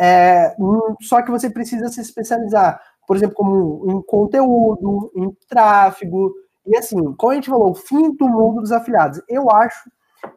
É, 0.00 0.56
só 1.02 1.20
que 1.20 1.30
você 1.30 1.50
precisa 1.50 1.88
se 1.88 2.00
especializar 2.00 2.80
por 3.08 3.16
exemplo, 3.16 3.34
como 3.34 3.90
em 3.90 4.02
conteúdo, 4.02 5.10
em 5.16 5.34
tráfego, 5.48 6.30
e 6.66 6.76
assim, 6.76 7.14
como 7.14 7.32
a 7.32 7.34
gente 7.34 7.48
falou, 7.48 7.70
o 7.70 7.74
fim 7.74 8.14
do 8.14 8.28
mundo 8.28 8.60
dos 8.60 8.70
afiliados. 8.70 9.22
Eu 9.26 9.50
acho 9.50 9.90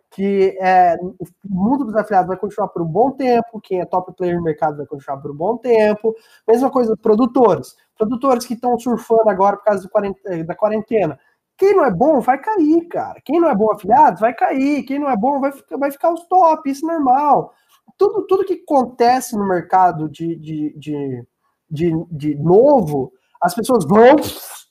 que 0.09 0.57
é, 0.61 0.95
o 1.01 1.25
mundo 1.49 1.83
dos 1.83 1.95
afiliados 1.97 2.29
vai 2.29 2.37
continuar 2.37 2.69
por 2.69 2.81
um 2.81 2.85
bom 2.85 3.11
tempo, 3.11 3.59
quem 3.61 3.81
é 3.81 3.85
top 3.85 4.13
player 4.15 4.37
no 4.37 4.43
mercado 4.43 4.77
vai 4.77 4.85
continuar 4.85 5.17
por 5.17 5.31
um 5.31 5.35
bom 5.35 5.57
tempo. 5.57 6.15
Mesma 6.47 6.71
coisa, 6.71 6.95
produtores. 6.95 7.75
Produtores 7.97 8.45
que 8.45 8.53
estão 8.53 8.79
surfando 8.79 9.29
agora 9.29 9.57
por 9.57 9.65
causa 9.65 9.89
quarentena, 9.89 10.43
da 10.45 10.55
quarentena. 10.55 11.19
Quem 11.57 11.75
não 11.75 11.83
é 11.83 11.91
bom 11.91 12.21
vai 12.21 12.39
cair, 12.39 12.87
cara. 12.87 13.21
Quem 13.25 13.39
não 13.39 13.49
é 13.49 13.55
bom 13.55 13.69
afiliado 13.69 14.21
vai 14.21 14.33
cair. 14.33 14.83
Quem 14.83 14.97
não 14.97 15.09
é 15.09 15.17
bom 15.17 15.41
vai, 15.41 15.51
vai 15.77 15.91
ficar 15.91 16.13
os 16.13 16.23
top, 16.27 16.69
isso 16.69 16.89
é 16.89 16.93
normal. 16.93 17.53
Tudo, 17.97 18.25
tudo 18.25 18.45
que 18.45 18.63
acontece 18.65 19.37
no 19.37 19.45
mercado 19.45 20.09
de, 20.09 20.37
de, 20.37 20.73
de 20.79 21.27
de, 21.71 21.91
de 22.11 22.35
novo, 22.35 23.11
as 23.41 23.55
pessoas 23.55 23.85
vão, 23.85 24.15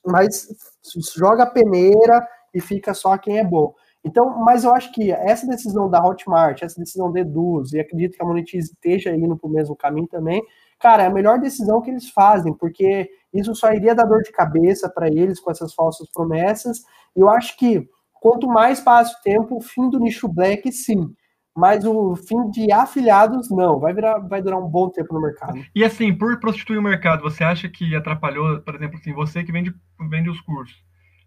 mas 0.06 0.46
joga 1.16 1.44
a 1.44 1.50
peneira 1.50 2.26
e 2.54 2.60
fica 2.60 2.92
só 2.94 3.16
quem 3.16 3.38
é 3.38 3.44
bom. 3.44 3.74
Então, 4.04 4.38
mas 4.44 4.64
eu 4.64 4.74
acho 4.74 4.92
que 4.92 5.12
essa 5.12 5.46
decisão 5.46 5.88
da 5.88 6.02
Hotmart, 6.02 6.62
essa 6.62 6.80
decisão 6.80 7.12
da 7.12 7.20
Eduz, 7.20 7.72
e 7.72 7.80
acredito 7.80 8.16
que 8.16 8.22
a 8.22 8.26
Monetize 8.26 8.72
esteja 8.72 9.14
indo 9.14 9.36
para 9.36 9.48
o 9.48 9.52
mesmo 9.52 9.76
caminho 9.76 10.06
também, 10.06 10.42
cara, 10.78 11.02
é 11.02 11.06
a 11.06 11.12
melhor 11.12 11.38
decisão 11.38 11.82
que 11.82 11.90
eles 11.90 12.08
fazem, 12.08 12.54
porque 12.54 13.10
isso 13.32 13.54
só 13.54 13.72
iria 13.72 13.94
dar 13.94 14.06
dor 14.06 14.22
de 14.22 14.32
cabeça 14.32 14.88
para 14.88 15.08
eles 15.08 15.38
com 15.38 15.50
essas 15.50 15.74
falsas 15.74 16.08
promessas. 16.10 16.78
E 17.14 17.20
eu 17.20 17.28
acho 17.28 17.56
que 17.58 17.86
quanto 18.14 18.46
mais 18.48 18.80
passa 18.80 19.14
o 19.18 19.22
tempo, 19.22 19.56
o 19.56 19.60
fim 19.60 19.90
do 19.90 19.98
nicho 19.98 20.26
black, 20.28 20.72
sim, 20.72 21.14
mas 21.56 21.84
o 21.84 22.14
fim 22.14 22.50
de 22.50 22.72
afiliados 22.72 23.50
não, 23.50 23.78
vai 23.78 23.92
virar, 23.92 24.18
vai 24.18 24.40
durar 24.40 24.58
um 24.58 24.68
bom 24.68 24.88
tempo 24.88 25.12
no 25.12 25.20
mercado. 25.20 25.60
E 25.74 25.84
assim, 25.84 26.16
por 26.16 26.38
prostituir 26.38 26.78
o 26.78 26.82
mercado, 26.82 27.22
você 27.22 27.42
acha 27.42 27.68
que 27.68 27.94
atrapalhou, 27.94 28.60
por 28.60 28.74
exemplo, 28.74 28.98
assim, 28.98 29.12
você 29.12 29.42
que 29.42 29.52
vende, 29.52 29.74
vende 30.08 30.30
os 30.30 30.40
cursos, 30.40 30.76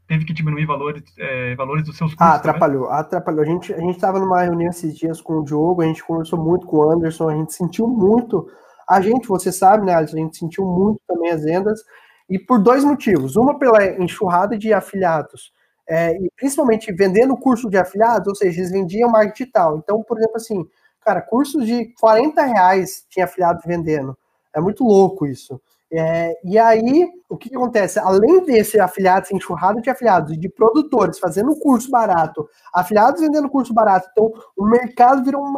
teve 0.07 0.25
que 0.25 0.33
diminuir 0.33 0.65
valores, 0.65 1.03
é, 1.17 1.55
valores 1.55 1.83
dos 1.83 1.97
seus 1.97 2.13
cursos? 2.13 2.33
Ah, 2.33 2.35
atrapalhou, 2.35 2.89
atrapalhou. 2.89 3.43
A 3.43 3.45
gente 3.45 3.73
a 3.73 3.79
gente 3.79 3.95
estava 3.95 4.19
numa 4.19 4.41
reunião 4.41 4.69
esses 4.69 4.97
dias 4.97 5.21
com 5.21 5.39
o 5.39 5.43
Diogo, 5.43 5.81
a 5.81 5.85
gente 5.85 6.03
conversou 6.03 6.39
muito 6.39 6.65
com 6.67 6.77
o 6.77 6.91
Anderson, 6.91 7.29
a 7.29 7.35
gente 7.35 7.53
sentiu 7.53 7.87
muito. 7.87 8.47
A 8.89 9.01
gente, 9.01 9.27
você 9.27 9.51
sabe, 9.51 9.85
né, 9.85 9.93
Alisson, 9.93 10.17
a 10.17 10.19
gente 10.19 10.37
sentiu 10.37 10.65
muito 10.65 10.99
também 11.07 11.31
as 11.31 11.43
vendas, 11.43 11.81
e 12.29 12.37
por 12.39 12.59
dois 12.59 12.83
motivos. 12.83 13.35
Uma 13.35 13.57
pela 13.57 13.85
enxurrada 14.01 14.57
de 14.57 14.73
afiliados 14.73 15.51
é, 15.87 16.15
e 16.15 16.29
principalmente 16.35 16.91
vendendo 16.93 17.37
curso 17.37 17.69
de 17.69 17.77
afiliados, 17.77 18.27
ou 18.27 18.35
seja, 18.35 18.59
eles 18.59 18.71
vendiam 18.71 19.09
marketing 19.09 19.43
digital. 19.43 19.77
Então, 19.77 20.03
por 20.03 20.17
exemplo, 20.17 20.37
assim, 20.37 20.65
cara, 21.03 21.21
cursos 21.21 21.65
de 21.65 21.93
40 21.99 22.41
reais 22.43 23.05
tinha 23.09 23.25
afiliado 23.25 23.61
vendendo. 23.65 24.17
É 24.53 24.61
muito 24.61 24.83
louco 24.83 25.25
isso. 25.25 25.59
É, 25.95 26.33
e 26.43 26.57
aí, 26.57 27.07
o 27.29 27.37
que, 27.37 27.49
que, 27.49 27.55
acontece? 27.55 27.99
Além 27.99 28.43
desse 28.43 28.79
afiliados, 28.79 29.31
enxurrado 29.31 29.79
de 29.79 29.89
afiliados 29.91 30.39
de 30.39 30.49
produtores 30.49 31.19
fazendo 31.19 31.55
curso 31.59 31.89
barato, 31.91 32.49
afiliados 32.73 33.21
vendendo 33.21 33.47
curso 33.47 33.73
barato, 33.73 34.09
então 34.11 34.33
o 34.57 34.65
mercado 34.65 35.23
virou 35.23 35.45
um 35.45 35.53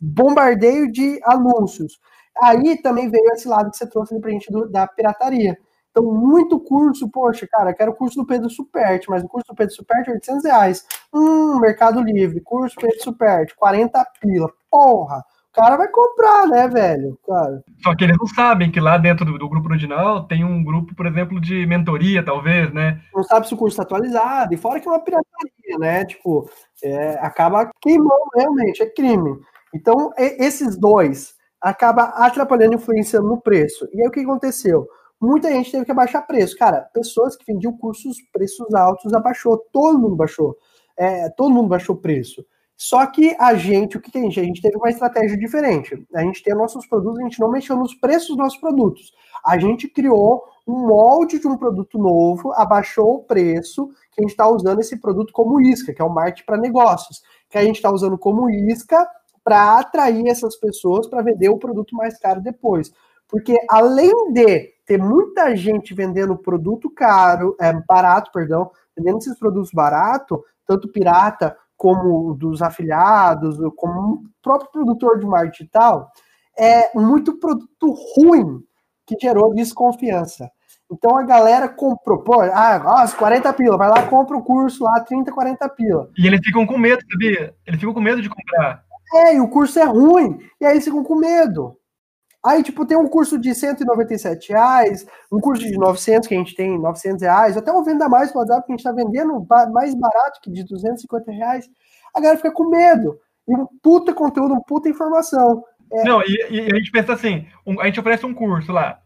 bombardeio 0.00 0.90
de 0.92 1.18
anúncios. 1.24 1.98
Aí 2.40 2.80
também 2.82 3.10
veio 3.10 3.32
esse 3.32 3.48
lado 3.48 3.70
que 3.70 3.76
você 3.76 3.86
trouxe 3.88 4.18
pra 4.20 4.30
gente 4.30 4.50
do, 4.50 4.68
da 4.68 4.86
pirataria. 4.86 5.58
Então, 5.94 6.12
muito 6.12 6.58
curso, 6.58 7.08
poxa, 7.08 7.46
cara, 7.46 7.72
quero 7.72 7.94
curso 7.94 8.16
do 8.16 8.26
Pedro 8.26 8.50
Superti, 8.50 9.08
mas 9.08 9.22
o 9.22 9.28
curso 9.28 9.46
do 9.46 9.54
Pedro 9.54 9.72
Superti 9.72 10.10
é 10.10 10.14
800 10.14 10.44
reais. 10.44 10.84
Hum, 11.14 11.60
Mercado 11.60 12.02
Livre, 12.02 12.40
curso 12.40 12.74
Pedro 12.80 13.00
Superti, 13.00 13.54
40 13.54 14.04
pila. 14.20 14.50
Porra, 14.68 15.18
o 15.18 15.54
cara 15.54 15.76
vai 15.76 15.86
comprar, 15.86 16.48
né, 16.48 16.66
velho? 16.66 17.16
Cara. 17.24 17.62
Só 17.80 17.94
que 17.94 18.02
eles 18.02 18.18
não 18.18 18.26
sabem 18.26 18.72
que 18.72 18.80
lá 18.80 18.98
dentro 18.98 19.24
do, 19.24 19.38
do 19.38 19.48
grupo 19.48 19.68
original 19.68 20.26
tem 20.26 20.44
um 20.44 20.64
grupo, 20.64 20.96
por 20.96 21.06
exemplo, 21.06 21.40
de 21.40 21.64
mentoria, 21.64 22.24
talvez, 22.24 22.72
né? 22.72 23.00
Não 23.14 23.22
sabe 23.22 23.46
se 23.46 23.54
o 23.54 23.56
curso 23.56 23.74
está 23.74 23.84
atualizado, 23.84 24.52
e 24.52 24.56
fora 24.56 24.80
que 24.80 24.88
é 24.88 24.90
uma 24.90 24.98
pirataria, 24.98 25.78
né? 25.78 26.04
Tipo, 26.06 26.50
é, 26.82 27.10
acaba 27.20 27.70
queimando 27.80 28.30
realmente, 28.34 28.82
é 28.82 28.86
crime. 28.86 29.38
Então, 29.72 30.12
esses 30.18 30.76
dois 30.76 31.36
acaba 31.60 32.06
atrapalhando, 32.16 32.74
influenciando 32.74 33.28
no 33.28 33.40
preço. 33.40 33.88
E 33.92 34.00
aí 34.02 34.08
o 34.08 34.10
que 34.10 34.18
aconteceu? 34.18 34.88
Muita 35.24 35.50
gente 35.50 35.70
teve 35.70 35.84
que 35.84 35.92
abaixar 35.92 36.26
preço. 36.26 36.56
Cara, 36.56 36.82
pessoas 36.92 37.36
que 37.36 37.44
vendiam 37.46 37.76
cursos 37.76 38.16
preços 38.32 38.72
altos 38.74 39.12
abaixou, 39.12 39.58
todo 39.72 39.98
mundo 39.98 40.16
baixou. 40.16 40.56
É, 40.96 41.28
todo 41.30 41.52
mundo 41.52 41.68
baixou 41.68 41.96
o 41.96 42.00
preço. 42.00 42.44
Só 42.76 43.06
que 43.06 43.36
a 43.38 43.54
gente, 43.54 43.96
o 43.96 44.00
que, 44.00 44.10
que 44.10 44.18
a 44.18 44.20
gente? 44.20 44.40
A 44.40 44.42
gente 44.42 44.60
teve 44.60 44.76
uma 44.76 44.90
estratégia 44.90 45.38
diferente. 45.38 46.06
A 46.14 46.22
gente 46.22 46.42
tem 46.42 46.54
nossos 46.54 46.86
produtos, 46.86 47.20
a 47.20 47.22
gente 47.22 47.40
não 47.40 47.50
mexeu 47.50 47.76
nos 47.76 47.94
preços 47.94 48.28
dos 48.28 48.36
nossos 48.36 48.58
produtos. 48.58 49.12
A 49.44 49.56
gente 49.58 49.88
criou 49.88 50.44
um 50.66 50.86
molde 50.86 51.38
de 51.38 51.46
um 51.46 51.56
produto 51.56 51.98
novo, 51.98 52.52
abaixou 52.52 53.16
o 53.16 53.22
preço, 53.22 53.88
que 54.10 54.20
a 54.20 54.22
gente 54.22 54.30
está 54.30 54.48
usando 54.48 54.80
esse 54.80 54.96
produto 54.98 55.32
como 55.32 55.60
isca, 55.60 55.92
que 55.92 56.02
é 56.02 56.04
o 56.04 56.12
marketing 56.12 56.46
para 56.46 56.56
negócios, 56.56 57.22
que 57.48 57.58
a 57.58 57.62
gente 57.62 57.76
está 57.76 57.92
usando 57.92 58.18
como 58.18 58.50
isca 58.50 59.06
para 59.42 59.78
atrair 59.78 60.26
essas 60.26 60.56
pessoas 60.56 61.06
para 61.06 61.22
vender 61.22 61.50
o 61.50 61.58
produto 61.58 61.94
mais 61.94 62.18
caro 62.18 62.40
depois. 62.40 62.90
Porque 63.28 63.56
além 63.68 64.32
de 64.32 64.73
ter 64.86 64.98
muita 64.98 65.54
gente 65.56 65.94
vendendo 65.94 66.36
produto 66.36 66.90
caro, 66.90 67.56
é, 67.60 67.72
barato, 67.72 68.30
perdão, 68.32 68.70
vendendo 68.96 69.18
esses 69.18 69.38
produtos 69.38 69.70
barato, 69.72 70.44
tanto 70.66 70.88
pirata 70.88 71.56
como 71.76 72.34
dos 72.34 72.62
afiliados, 72.62 73.58
como 73.76 74.14
o 74.14 74.22
próprio 74.42 74.70
produtor 74.70 75.18
de 75.18 75.26
marketing 75.26 75.64
digital, 75.64 76.10
é 76.56 76.96
muito 76.96 77.38
produto 77.38 77.94
ruim 78.16 78.62
que 79.06 79.16
gerou 79.20 79.54
desconfiança. 79.54 80.50
Então 80.90 81.16
a 81.16 81.22
galera 81.24 81.68
comprou, 81.68 82.22
pô, 82.22 82.40
ah, 82.40 82.78
nossa, 82.78 83.16
40 83.16 83.52
pila, 83.54 83.76
vai 83.76 83.88
lá, 83.88 84.06
compra 84.06 84.36
o 84.36 84.42
curso 84.42 84.84
lá, 84.84 85.00
30, 85.00 85.32
40 85.32 85.68
pila. 85.70 86.10
E 86.16 86.26
eles 86.26 86.40
ficam 86.44 86.66
com 86.66 86.78
medo, 86.78 87.02
sabia? 87.10 87.54
Eles 87.66 87.80
ficam 87.80 87.94
com 87.94 88.00
medo 88.00 88.22
de 88.22 88.28
comprar. 88.28 88.84
É, 89.14 89.34
e 89.36 89.40
o 89.40 89.48
curso 89.48 89.78
é 89.78 89.84
ruim, 89.84 90.38
e 90.60 90.64
aí 90.64 90.72
eles 90.72 90.84
ficam 90.84 91.02
com 91.02 91.16
medo. 91.16 91.76
Aí, 92.44 92.62
tipo, 92.62 92.84
tem 92.84 92.96
um 92.96 93.08
curso 93.08 93.38
de 93.38 93.54
197 93.54 94.52
reais, 94.52 95.06
um 95.32 95.40
curso 95.40 95.62
de 95.62 95.78
900 95.78 96.28
que 96.28 96.34
a 96.34 96.38
gente 96.38 96.54
tem 96.54 96.78
900 96.78 97.22
reais, 97.22 97.56
até 97.56 97.72
uma 97.72 97.82
venda 97.82 98.06
mais 98.06 98.34
no 98.34 98.40
WhatsApp 98.40 98.66
que 98.66 98.72
a 98.72 98.76
gente 98.76 98.80
está 98.80 98.92
vendendo 98.92 99.46
mais 99.72 99.94
barato 99.94 100.40
que 100.42 100.50
de 100.50 100.62
250 100.62 101.32
reais. 101.32 101.66
A 102.14 102.20
galera 102.20 102.36
fica 102.36 102.52
com 102.52 102.68
medo. 102.68 103.18
E 103.48 103.54
um 103.54 103.66
puta 103.82 104.12
conteúdo, 104.12 104.52
um 104.54 104.60
puta 104.60 104.90
informação. 104.90 105.64
É... 105.90 106.04
Não, 106.04 106.22
e, 106.22 106.46
e, 106.50 106.72
a 106.72 106.76
gente 106.76 106.90
pensa 106.90 107.14
assim, 107.14 107.46
um, 107.66 107.80
a 107.80 107.86
gente 107.86 107.98
oferece 107.98 108.26
um 108.26 108.34
curso 108.34 108.72
lá, 108.72 108.98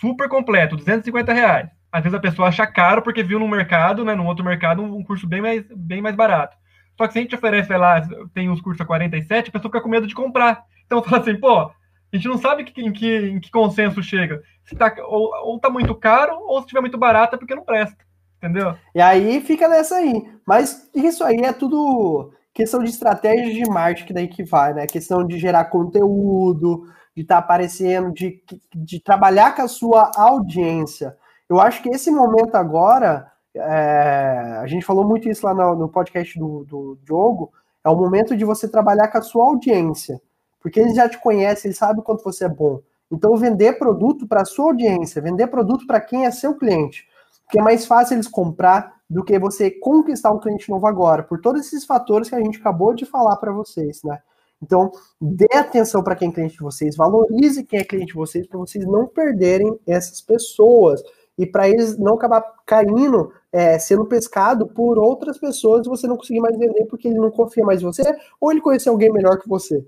super 0.00 0.28
completo, 0.28 0.76
250 0.76 1.32
reais. 1.32 1.68
Às 1.90 2.04
vezes 2.04 2.16
a 2.16 2.20
pessoa 2.20 2.48
acha 2.48 2.66
caro 2.66 3.02
porque 3.02 3.22
viu 3.22 3.40
no 3.40 3.48
mercado, 3.48 4.04
né, 4.04 4.14
num 4.14 4.26
outro 4.26 4.44
mercado, 4.44 4.82
um, 4.82 5.02
curso 5.02 5.26
bem 5.26 5.40
mais, 5.40 5.64
bem 5.74 6.00
mais 6.00 6.14
barato. 6.14 6.56
Só 6.96 7.06
que 7.06 7.12
se 7.12 7.18
a 7.18 7.22
gente 7.22 7.34
oferece, 7.34 7.76
lá, 7.76 8.00
tem 8.32 8.48
uns 8.48 8.60
cursos 8.60 8.80
a 8.80 8.84
47, 8.84 9.48
a 9.48 9.52
pessoa 9.52 9.70
fica 9.70 9.82
com 9.82 9.88
medo 9.88 10.06
de 10.06 10.14
comprar. 10.14 10.64
Então 10.86 11.02
fala 11.02 11.20
assim, 11.20 11.36
pô, 11.36 11.70
a 12.16 12.18
gente 12.18 12.28
não 12.28 12.38
sabe 12.38 12.64
que, 12.64 12.80
em, 12.80 12.92
que, 12.92 13.16
em 13.16 13.38
que 13.38 13.50
consenso 13.50 14.02
chega. 14.02 14.42
Se 14.64 14.74
tá, 14.74 14.94
ou, 15.06 15.30
ou 15.44 15.60
tá 15.60 15.68
muito 15.68 15.94
caro, 15.94 16.38
ou 16.40 16.58
se 16.58 16.64
estiver 16.64 16.80
muito 16.80 16.98
barato 16.98 17.36
é 17.36 17.38
porque 17.38 17.54
não 17.54 17.64
presta. 17.64 17.96
Entendeu? 18.38 18.74
E 18.94 19.00
aí 19.00 19.40
fica 19.40 19.68
nessa 19.68 19.96
aí. 19.96 20.26
Mas 20.46 20.90
isso 20.94 21.22
aí 21.22 21.36
é 21.36 21.52
tudo 21.52 22.32
questão 22.54 22.82
de 22.82 22.88
estratégia 22.88 23.52
de 23.52 23.70
marketing 23.70 24.14
daí 24.14 24.28
que 24.28 24.42
vai, 24.42 24.72
né? 24.72 24.86
Questão 24.86 25.26
de 25.26 25.38
gerar 25.38 25.66
conteúdo, 25.66 26.86
de 27.14 27.22
estar 27.22 27.36
tá 27.36 27.40
aparecendo, 27.40 28.12
de, 28.12 28.42
de 28.74 28.98
trabalhar 29.00 29.54
com 29.54 29.62
a 29.62 29.68
sua 29.68 30.10
audiência. 30.16 31.14
Eu 31.48 31.60
acho 31.60 31.82
que 31.82 31.90
esse 31.90 32.10
momento 32.10 32.54
agora, 32.54 33.30
é, 33.54 34.58
a 34.62 34.66
gente 34.66 34.86
falou 34.86 35.06
muito 35.06 35.28
isso 35.28 35.44
lá 35.44 35.54
no, 35.54 35.76
no 35.76 35.88
podcast 35.88 36.38
do, 36.38 36.64
do 36.64 36.98
Diogo, 37.04 37.52
é 37.84 37.90
o 37.90 37.96
momento 37.96 38.34
de 38.34 38.44
você 38.44 38.66
trabalhar 38.66 39.08
com 39.08 39.18
a 39.18 39.22
sua 39.22 39.44
audiência 39.44 40.20
porque 40.66 40.80
eles 40.80 40.96
já 40.96 41.08
te 41.08 41.16
conhecem, 41.20 41.68
eles 41.68 41.78
sabem 41.78 42.02
quanto 42.02 42.24
você 42.24 42.44
é 42.44 42.48
bom. 42.48 42.80
Então, 43.08 43.36
vender 43.36 43.78
produto 43.78 44.26
para 44.26 44.44
sua 44.44 44.64
audiência, 44.64 45.22
vender 45.22 45.46
produto 45.46 45.86
para 45.86 46.00
quem 46.00 46.26
é 46.26 46.30
seu 46.32 46.56
cliente, 46.56 47.06
porque 47.44 47.60
é 47.60 47.62
mais 47.62 47.86
fácil 47.86 48.14
eles 48.14 48.26
comprar 48.26 48.96
do 49.08 49.22
que 49.22 49.38
você 49.38 49.70
conquistar 49.70 50.32
um 50.32 50.40
cliente 50.40 50.68
novo 50.68 50.84
agora, 50.88 51.22
por 51.22 51.40
todos 51.40 51.64
esses 51.64 51.84
fatores 51.84 52.28
que 52.28 52.34
a 52.34 52.40
gente 52.40 52.58
acabou 52.58 52.92
de 52.92 53.06
falar 53.06 53.36
para 53.36 53.52
vocês, 53.52 54.02
né? 54.02 54.18
Então, 54.60 54.90
dê 55.20 55.46
atenção 55.54 56.02
para 56.02 56.16
quem 56.16 56.30
é 56.30 56.32
cliente 56.32 56.54
de 56.54 56.64
vocês, 56.64 56.96
valorize 56.96 57.62
quem 57.62 57.78
é 57.78 57.84
cliente 57.84 58.08
de 58.08 58.14
vocês, 58.14 58.44
para 58.44 58.58
vocês 58.58 58.84
não 58.84 59.06
perderem 59.06 59.78
essas 59.86 60.20
pessoas 60.20 61.00
e 61.38 61.46
para 61.46 61.68
eles 61.68 61.96
não 61.96 62.14
acabar 62.14 62.42
caindo, 62.66 63.32
é, 63.52 63.78
sendo 63.78 64.04
pescado 64.04 64.66
por 64.66 64.98
outras 64.98 65.38
pessoas 65.38 65.86
e 65.86 65.88
você 65.88 66.08
não 66.08 66.16
conseguir 66.16 66.40
mais 66.40 66.58
vender 66.58 66.86
porque 66.86 67.06
ele 67.06 67.20
não 67.20 67.30
confia 67.30 67.64
mais 67.64 67.80
em 67.82 67.84
você 67.84 68.02
ou 68.40 68.50
ele 68.50 68.60
conhece 68.60 68.88
alguém 68.88 69.12
melhor 69.12 69.38
que 69.38 69.48
você 69.48 69.86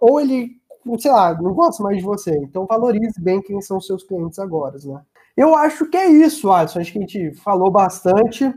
ou 0.00 0.20
ele, 0.20 0.50
sei 0.98 1.10
lá, 1.10 1.34
não 1.34 1.52
gosta 1.54 1.82
mais 1.82 1.98
de 1.98 2.04
você. 2.04 2.36
Então 2.38 2.66
valorize 2.66 3.20
bem 3.20 3.42
quem 3.42 3.60
são 3.60 3.80
seus 3.80 4.02
clientes 4.04 4.38
agora, 4.38 4.76
né? 4.84 5.02
Eu 5.36 5.54
acho 5.54 5.88
que 5.88 5.96
é 5.96 6.08
isso, 6.08 6.50
Alisson. 6.50 6.80
Acho 6.80 6.92
que 6.92 6.98
a 6.98 7.00
gente 7.02 7.34
falou 7.36 7.70
bastante. 7.70 8.52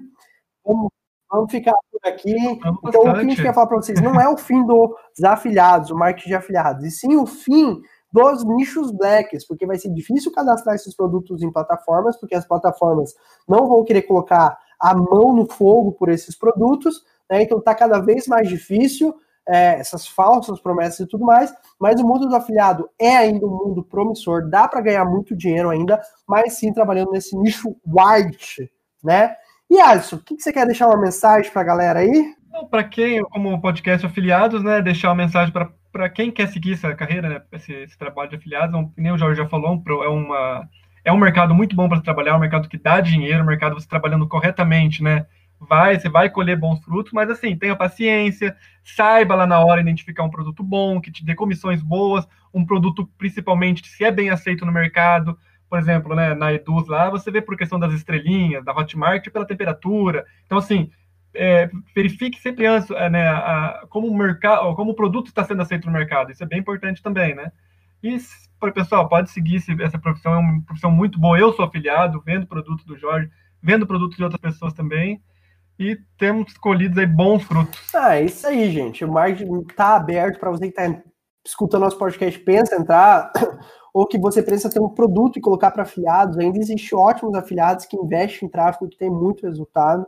Vamos, 0.66 0.90
vamos 1.32 1.52
ficar 1.52 1.76
por 1.92 2.10
aqui. 2.10 2.36
então, 2.36 2.78
bastante. 2.82 2.98
o 2.98 3.14
que 3.14 3.20
a 3.20 3.24
gente 3.24 3.42
quer 3.42 3.54
falar 3.54 3.68
para 3.68 3.78
vocês 3.78 4.02
não 4.02 4.20
é 4.20 4.28
o 4.28 4.38
fim 4.38 4.66
dos 4.66 5.24
afiliados, 5.24 5.92
o 5.92 5.96
marketing 5.96 6.30
de 6.30 6.36
afiliados, 6.36 6.84
e 6.84 6.90
sim 6.90 7.16
o 7.16 7.28
fim 7.28 7.80
dos 8.12 8.44
nichos 8.44 8.92
blacks, 8.92 9.46
porque 9.48 9.66
vai 9.66 9.78
ser 9.78 9.90
difícil 9.94 10.32
cadastrar 10.32 10.76
esses 10.76 10.96
produtos 10.96 11.42
em 11.42 11.52
plataformas, 11.52 12.18
porque 12.18 12.36
as 12.36 12.46
plataformas 12.46 13.14
não 13.48 13.68
vão 13.68 13.84
querer 13.84 14.02
colocar 14.02 14.58
a 14.80 14.96
mão 14.96 15.34
no 15.34 15.46
fogo 15.46 15.92
por 15.92 16.10
esses 16.10 16.36
produtos, 16.36 17.04
né? 17.30 17.44
Então 17.44 17.60
está 17.60 17.76
cada 17.76 18.00
vez 18.00 18.28
mais 18.28 18.50
difícil 18.50 19.16
é, 19.48 19.80
essas 19.80 20.08
falsas 20.08 20.60
promessas 20.60 21.00
e 21.02 21.08
tudo 21.08 21.26
mais, 21.26 21.54
mas 21.80 22.00
o 22.00 22.08
mundo 22.08 22.28
do 22.28 22.36
afiliado 22.36 22.90
é 23.00 23.18
ainda 23.18 23.46
um 23.46 23.50
mundo 23.50 23.84
promissor, 23.84 24.50
dá 24.50 24.68
para 24.68 24.82
ganhar 24.82 25.06
muito 25.06 25.36
dinheiro 25.36 25.70
ainda, 25.70 26.02
mas 26.28 26.54
sim 26.54 26.74
trabalhando 26.74 27.12
nesse 27.12 27.36
nicho 27.38 27.76
white, 27.86 28.72
né? 29.04 29.36
E 29.70 29.80
Alisson, 29.80 30.18
o 30.18 30.20
que, 30.20 30.36
que 30.36 30.44
você 30.44 30.52
quer 30.52 30.66
deixar 30.66 30.88
uma 30.88 31.00
mensagem 31.00 31.50
para 31.52 31.62
a 31.62 31.66
galera 31.66 32.00
aí? 32.00 32.36
Para 32.70 32.84
quem, 32.84 33.24
como 33.24 33.62
podcast 33.62 34.06
afiliados, 34.06 34.62
né, 34.62 34.82
deixar 34.82 35.10
uma 35.10 35.16
mensagem 35.16 35.54
para 35.92 36.10
quem 36.10 36.30
quer 36.30 36.48
seguir 36.50 36.74
essa 36.74 36.94
carreira, 36.94 37.30
né, 37.30 37.42
esse, 37.54 37.72
esse 37.72 37.98
trabalho 37.98 38.30
de 38.30 38.36
afiliados, 38.36 38.76
um, 38.76 38.92
nem 38.98 39.12
o 39.12 39.18
Jorge 39.18 39.42
já 39.42 39.48
falou, 39.48 39.82
é, 40.04 40.10
uma, 40.10 40.70
é 41.06 41.12
um 41.14 41.18
mercado 41.18 41.56
muito 41.56 41.74
bom 41.76 41.88
para 41.88 42.02
trabalhar, 42.02 42.32
é 42.32 42.36
um 42.36 42.40
mercado 42.40 42.68
que 42.68 42.78
dá 42.78 43.00
dinheiro, 43.00 43.44
um 43.44 43.48
mercado 43.48 43.76
você 43.76 43.88
trabalhando 43.88 44.28
corretamente, 44.28 45.02
né, 45.02 45.26
vai, 45.68 46.00
você 46.00 46.10
vai 46.10 46.30
colher 46.30 46.58
bons 46.58 46.84
frutos, 46.84 47.12
mas 47.14 47.30
assim, 47.30 47.56
tenha 47.56 47.76
paciência, 47.76 48.56
saiba 48.84 49.36
lá 49.36 49.46
na 49.46 49.60
hora 49.60 49.82
identificar 49.82 50.24
um 50.24 50.30
produto 50.30 50.64
bom, 50.64 51.00
que 51.00 51.12
te 51.12 51.24
dê 51.24 51.36
comissões 51.36 51.82
boas, 51.82 52.28
um 52.54 52.66
produto 52.66 53.10
principalmente 53.18 53.88
se 53.88 54.04
é 54.04 54.12
bem 54.12 54.30
aceito 54.30 54.66
no 54.66 54.72
mercado, 54.72 55.38
por 55.70 55.80
exemplo, 55.80 56.16
né, 56.16 56.34
na 56.34 56.52
Eduz 56.52 56.88
lá, 56.88 57.10
você 57.10 57.32
vê 57.32 57.42
por 57.42 57.56
questão 57.56 57.80
das 57.80 57.94
estrelinhas, 57.94 58.66
da 58.66 58.74
Hotmart, 58.74 59.30
pela 59.30 59.46
temperatura. 59.46 60.26
Então, 60.46 60.58
assim, 60.58 60.92
é, 61.34 61.70
verifique 61.96 62.40
sempre 62.42 62.66
antes 62.66 62.90
é, 62.92 63.10
né, 63.10 63.30
a, 63.30 63.86
como 63.90 64.08
o 64.08 64.18
mercado, 64.18 64.76
como 64.76 64.92
o 64.92 64.96
produto 64.96 65.28
está 65.28 65.46
sendo 65.46 65.62
aceito 65.62 65.86
no 65.86 65.94
mercado. 65.94 66.32
Isso 66.32 66.44
é 66.44 66.48
bem 66.48 66.60
importante 66.60 67.02
também, 67.02 67.34
né? 67.34 67.52
E 68.04 68.18
pessoal, 68.74 69.08
pode 69.08 69.30
seguir 69.32 69.64
essa 69.82 69.98
profissão, 69.98 70.34
é 70.34 70.38
uma 70.38 70.62
profissão 70.64 70.92
muito 70.92 71.20
boa. 71.20 71.40
Eu 71.40 71.54
sou 71.54 71.64
afiliado, 71.66 72.22
vendo 72.26 72.46
produto 72.46 72.86
do 72.86 72.98
Jorge, 72.98 73.32
vendo 73.62 73.88
produtos 73.88 74.18
de 74.18 74.24
outras 74.24 74.42
pessoas 74.42 74.74
também. 74.74 75.22
E 75.82 75.98
temos 76.16 76.56
colhido 76.60 77.00
aí 77.00 77.08
bons 77.08 77.42
frutos. 77.42 77.80
Ah, 77.96 78.16
é 78.16 78.26
isso 78.26 78.46
aí, 78.46 78.70
gente. 78.70 79.04
O 79.04 79.12
marketing 79.12 79.62
está 79.68 79.96
aberto 79.96 80.40
para 80.40 80.52
você 80.52 80.72
que 80.72 80.80
está 80.80 81.02
escutando 81.44 81.82
nosso 81.82 81.98
podcast, 81.98 82.38
pensa 82.42 82.76
entrar, 82.76 83.32
ou 83.92 84.06
que 84.06 84.20
você 84.20 84.44
pensa 84.44 84.70
ter 84.70 84.80
um 84.80 84.90
produto 84.90 85.40
e 85.40 85.42
colocar 85.42 85.72
para 85.72 85.82
afiliados. 85.82 86.38
Ainda 86.38 86.60
existe 86.60 86.94
ótimos 86.94 87.34
afiliados 87.34 87.88
que 87.88 87.98
investem 87.98 88.48
em 88.48 88.52
tráfego, 88.52 88.88
que 88.92 88.98
tem 88.98 89.10
muito 89.10 89.48
resultado. 89.48 90.06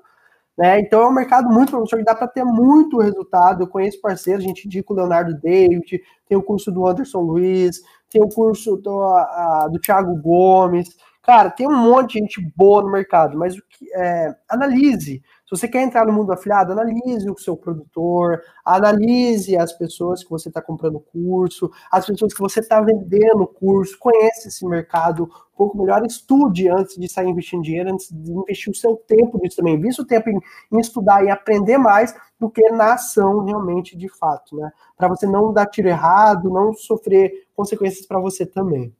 Né? 0.56 0.80
Então 0.80 1.02
é 1.02 1.08
um 1.08 1.12
mercado 1.14 1.50
muito 1.50 1.72
promissor 1.72 1.98
que 1.98 2.06
dá 2.06 2.14
para 2.14 2.28
ter 2.28 2.46
muito 2.46 3.00
resultado. 3.00 3.64
Eu 3.64 3.68
conheço 3.68 4.00
parceiros, 4.00 4.46
a 4.46 4.48
gente 4.48 4.68
indica 4.68 4.94
o 4.94 4.96
Leonardo 4.96 5.34
David, 5.42 6.04
tem 6.30 6.38
o 6.38 6.44
curso 6.44 6.72
do 6.72 6.86
Anderson 6.86 7.22
Luiz, 7.22 7.82
tem 8.12 8.22
o 8.22 8.30
curso 8.30 8.78
do, 8.78 9.02
a, 9.02 9.68
do 9.72 9.80
Thiago 9.80 10.16
Gomes. 10.22 10.96
Cara, 11.24 11.50
tem 11.50 11.68
um 11.68 11.76
monte 11.76 12.14
de 12.14 12.20
gente 12.20 12.54
boa 12.56 12.84
no 12.84 12.92
mercado, 12.92 13.36
mas 13.36 13.58
o 13.58 13.64
que, 13.68 13.92
é, 13.96 14.36
analise 14.48 15.24
se 15.46 15.60
você 15.60 15.68
quer 15.68 15.84
entrar 15.84 16.06
no 16.06 16.14
mundo 16.14 16.32
afiliado, 16.32 16.72
analise 16.72 17.30
o 17.30 17.38
seu 17.38 17.58
produtor, 17.58 18.42
analise 18.64 19.58
as 19.58 19.74
pessoas 19.74 20.24
que 20.24 20.30
você 20.30 20.48
está 20.48 20.62
comprando 20.62 21.00
curso, 21.00 21.70
as 21.92 22.06
pessoas 22.06 22.34
que 22.34 22.40
você 22.40 22.62
está 22.62 22.80
vendendo 22.80 23.46
curso, 23.46 23.98
conhece 24.00 24.48
esse 24.48 24.66
mercado 24.66 25.24
um 25.26 25.58
pouco 25.58 25.78
melhor, 25.78 26.04
estude 26.06 26.70
antes 26.70 26.96
de 26.96 27.08
sair 27.10 27.28
investindo 27.28 27.62
dinheiro, 27.62 27.92
antes 27.92 28.10
de 28.10 28.32
investir 28.32 28.72
o 28.72 28.76
seu 28.76 28.96
tempo 28.96 29.38
nisso 29.42 29.58
também. 29.58 29.80
Vista 29.80 30.02
o 30.02 30.06
tempo 30.06 30.30
em, 30.30 30.40
em 30.72 30.80
estudar 30.80 31.24
e 31.24 31.30
aprender 31.30 31.78
mais 31.78 32.16
do 32.40 32.50
que 32.50 32.70
na 32.72 32.94
ação 32.94 33.44
realmente 33.44 33.98
de 33.98 34.10
fato, 34.10 34.56
né? 34.56 34.72
Para 34.98 35.10
você 35.10 35.28
não 35.28 35.54
dar 35.54 35.66
tiro 35.68 35.90
errado, 35.90 36.50
não 36.50 36.74
sofrer 36.74 37.32
consequências 37.54 38.06
para 38.06 38.20
você 38.20 38.46
também. 38.46 38.94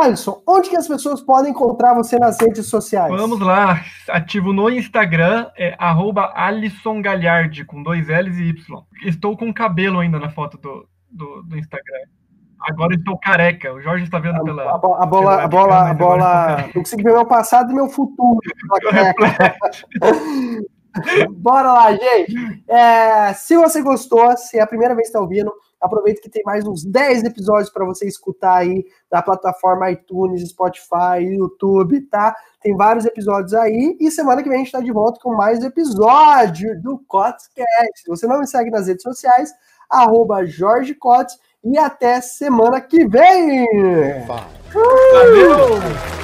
Alisson, 0.00 0.42
onde 0.46 0.68
que 0.68 0.76
as 0.76 0.88
pessoas 0.88 1.20
podem 1.20 1.50
encontrar 1.50 1.94
você 1.94 2.18
nas 2.18 2.40
redes 2.40 2.66
sociais? 2.66 3.10
Vamos 3.10 3.40
lá, 3.40 3.82
ativo 4.08 4.52
no 4.52 4.70
Instagram, 4.70 5.46
é 5.56 5.74
arroba 5.78 6.32
Alisson 6.34 7.00
Galhardi, 7.00 7.64
com 7.64 7.82
dois 7.82 8.08
L's 8.08 8.38
e 8.38 8.50
Y. 8.50 8.82
Estou 9.04 9.36
com 9.36 9.52
cabelo 9.52 10.00
ainda 10.00 10.18
na 10.18 10.30
foto 10.30 10.58
do, 10.58 10.86
do, 11.10 11.42
do 11.42 11.58
Instagram. 11.58 12.00
Agora 12.60 12.94
estou 12.94 13.18
careca. 13.18 13.72
O 13.74 13.80
Jorge 13.80 14.04
está 14.04 14.18
vendo 14.18 14.42
pela. 14.42 14.62
A, 14.62 14.74
a, 14.74 14.78
bola, 14.78 15.02
a 15.02 15.06
bola, 15.06 15.42
a 15.42 15.48
bola, 15.48 15.90
a 15.90 15.94
bola. 15.94 16.64
Eu 16.68 16.80
consigo 16.80 17.02
ver 17.02 17.12
meu 17.12 17.26
passado 17.26 17.70
e 17.70 17.74
meu 17.74 17.88
futuro. 17.88 18.38
Bora 21.30 21.72
lá, 21.72 21.92
gente. 21.92 22.64
É, 22.68 23.32
se 23.34 23.56
você 23.56 23.82
gostou, 23.82 24.36
se 24.36 24.58
é 24.58 24.62
a 24.62 24.66
primeira 24.66 24.94
vez 24.94 25.08
que 25.08 25.10
está 25.10 25.20
ouvindo, 25.20 25.52
Aproveita 25.84 26.22
que 26.22 26.30
tem 26.30 26.42
mais 26.46 26.66
uns 26.66 26.82
10 26.82 27.24
episódios 27.24 27.68
para 27.68 27.84
você 27.84 28.08
escutar 28.08 28.56
aí 28.56 28.86
da 29.10 29.20
plataforma 29.20 29.90
iTunes, 29.90 30.48
Spotify, 30.48 31.20
YouTube, 31.20 32.00
tá? 32.06 32.34
Tem 32.62 32.74
vários 32.74 33.04
episódios 33.04 33.52
aí. 33.52 33.94
E 34.00 34.10
semana 34.10 34.42
que 34.42 34.48
vem 34.48 34.56
a 34.56 34.58
gente 34.60 34.68
está 34.68 34.80
de 34.80 34.90
volta 34.90 35.20
com 35.22 35.36
mais 35.36 35.62
episódio 35.62 36.80
do 36.80 36.98
Cotscast. 37.06 38.02
Se 38.02 38.08
você 38.08 38.26
não 38.26 38.40
me 38.40 38.46
segue 38.46 38.70
nas 38.70 38.86
redes 38.86 39.02
sociais, 39.02 39.52
arroba 39.90 40.46
Jorge 40.46 40.94
Cotes. 40.94 41.38
E 41.62 41.76
até 41.76 42.18
semana 42.22 42.80
que 42.80 43.06
vem! 43.06 43.66
Valeu! 44.26 46.23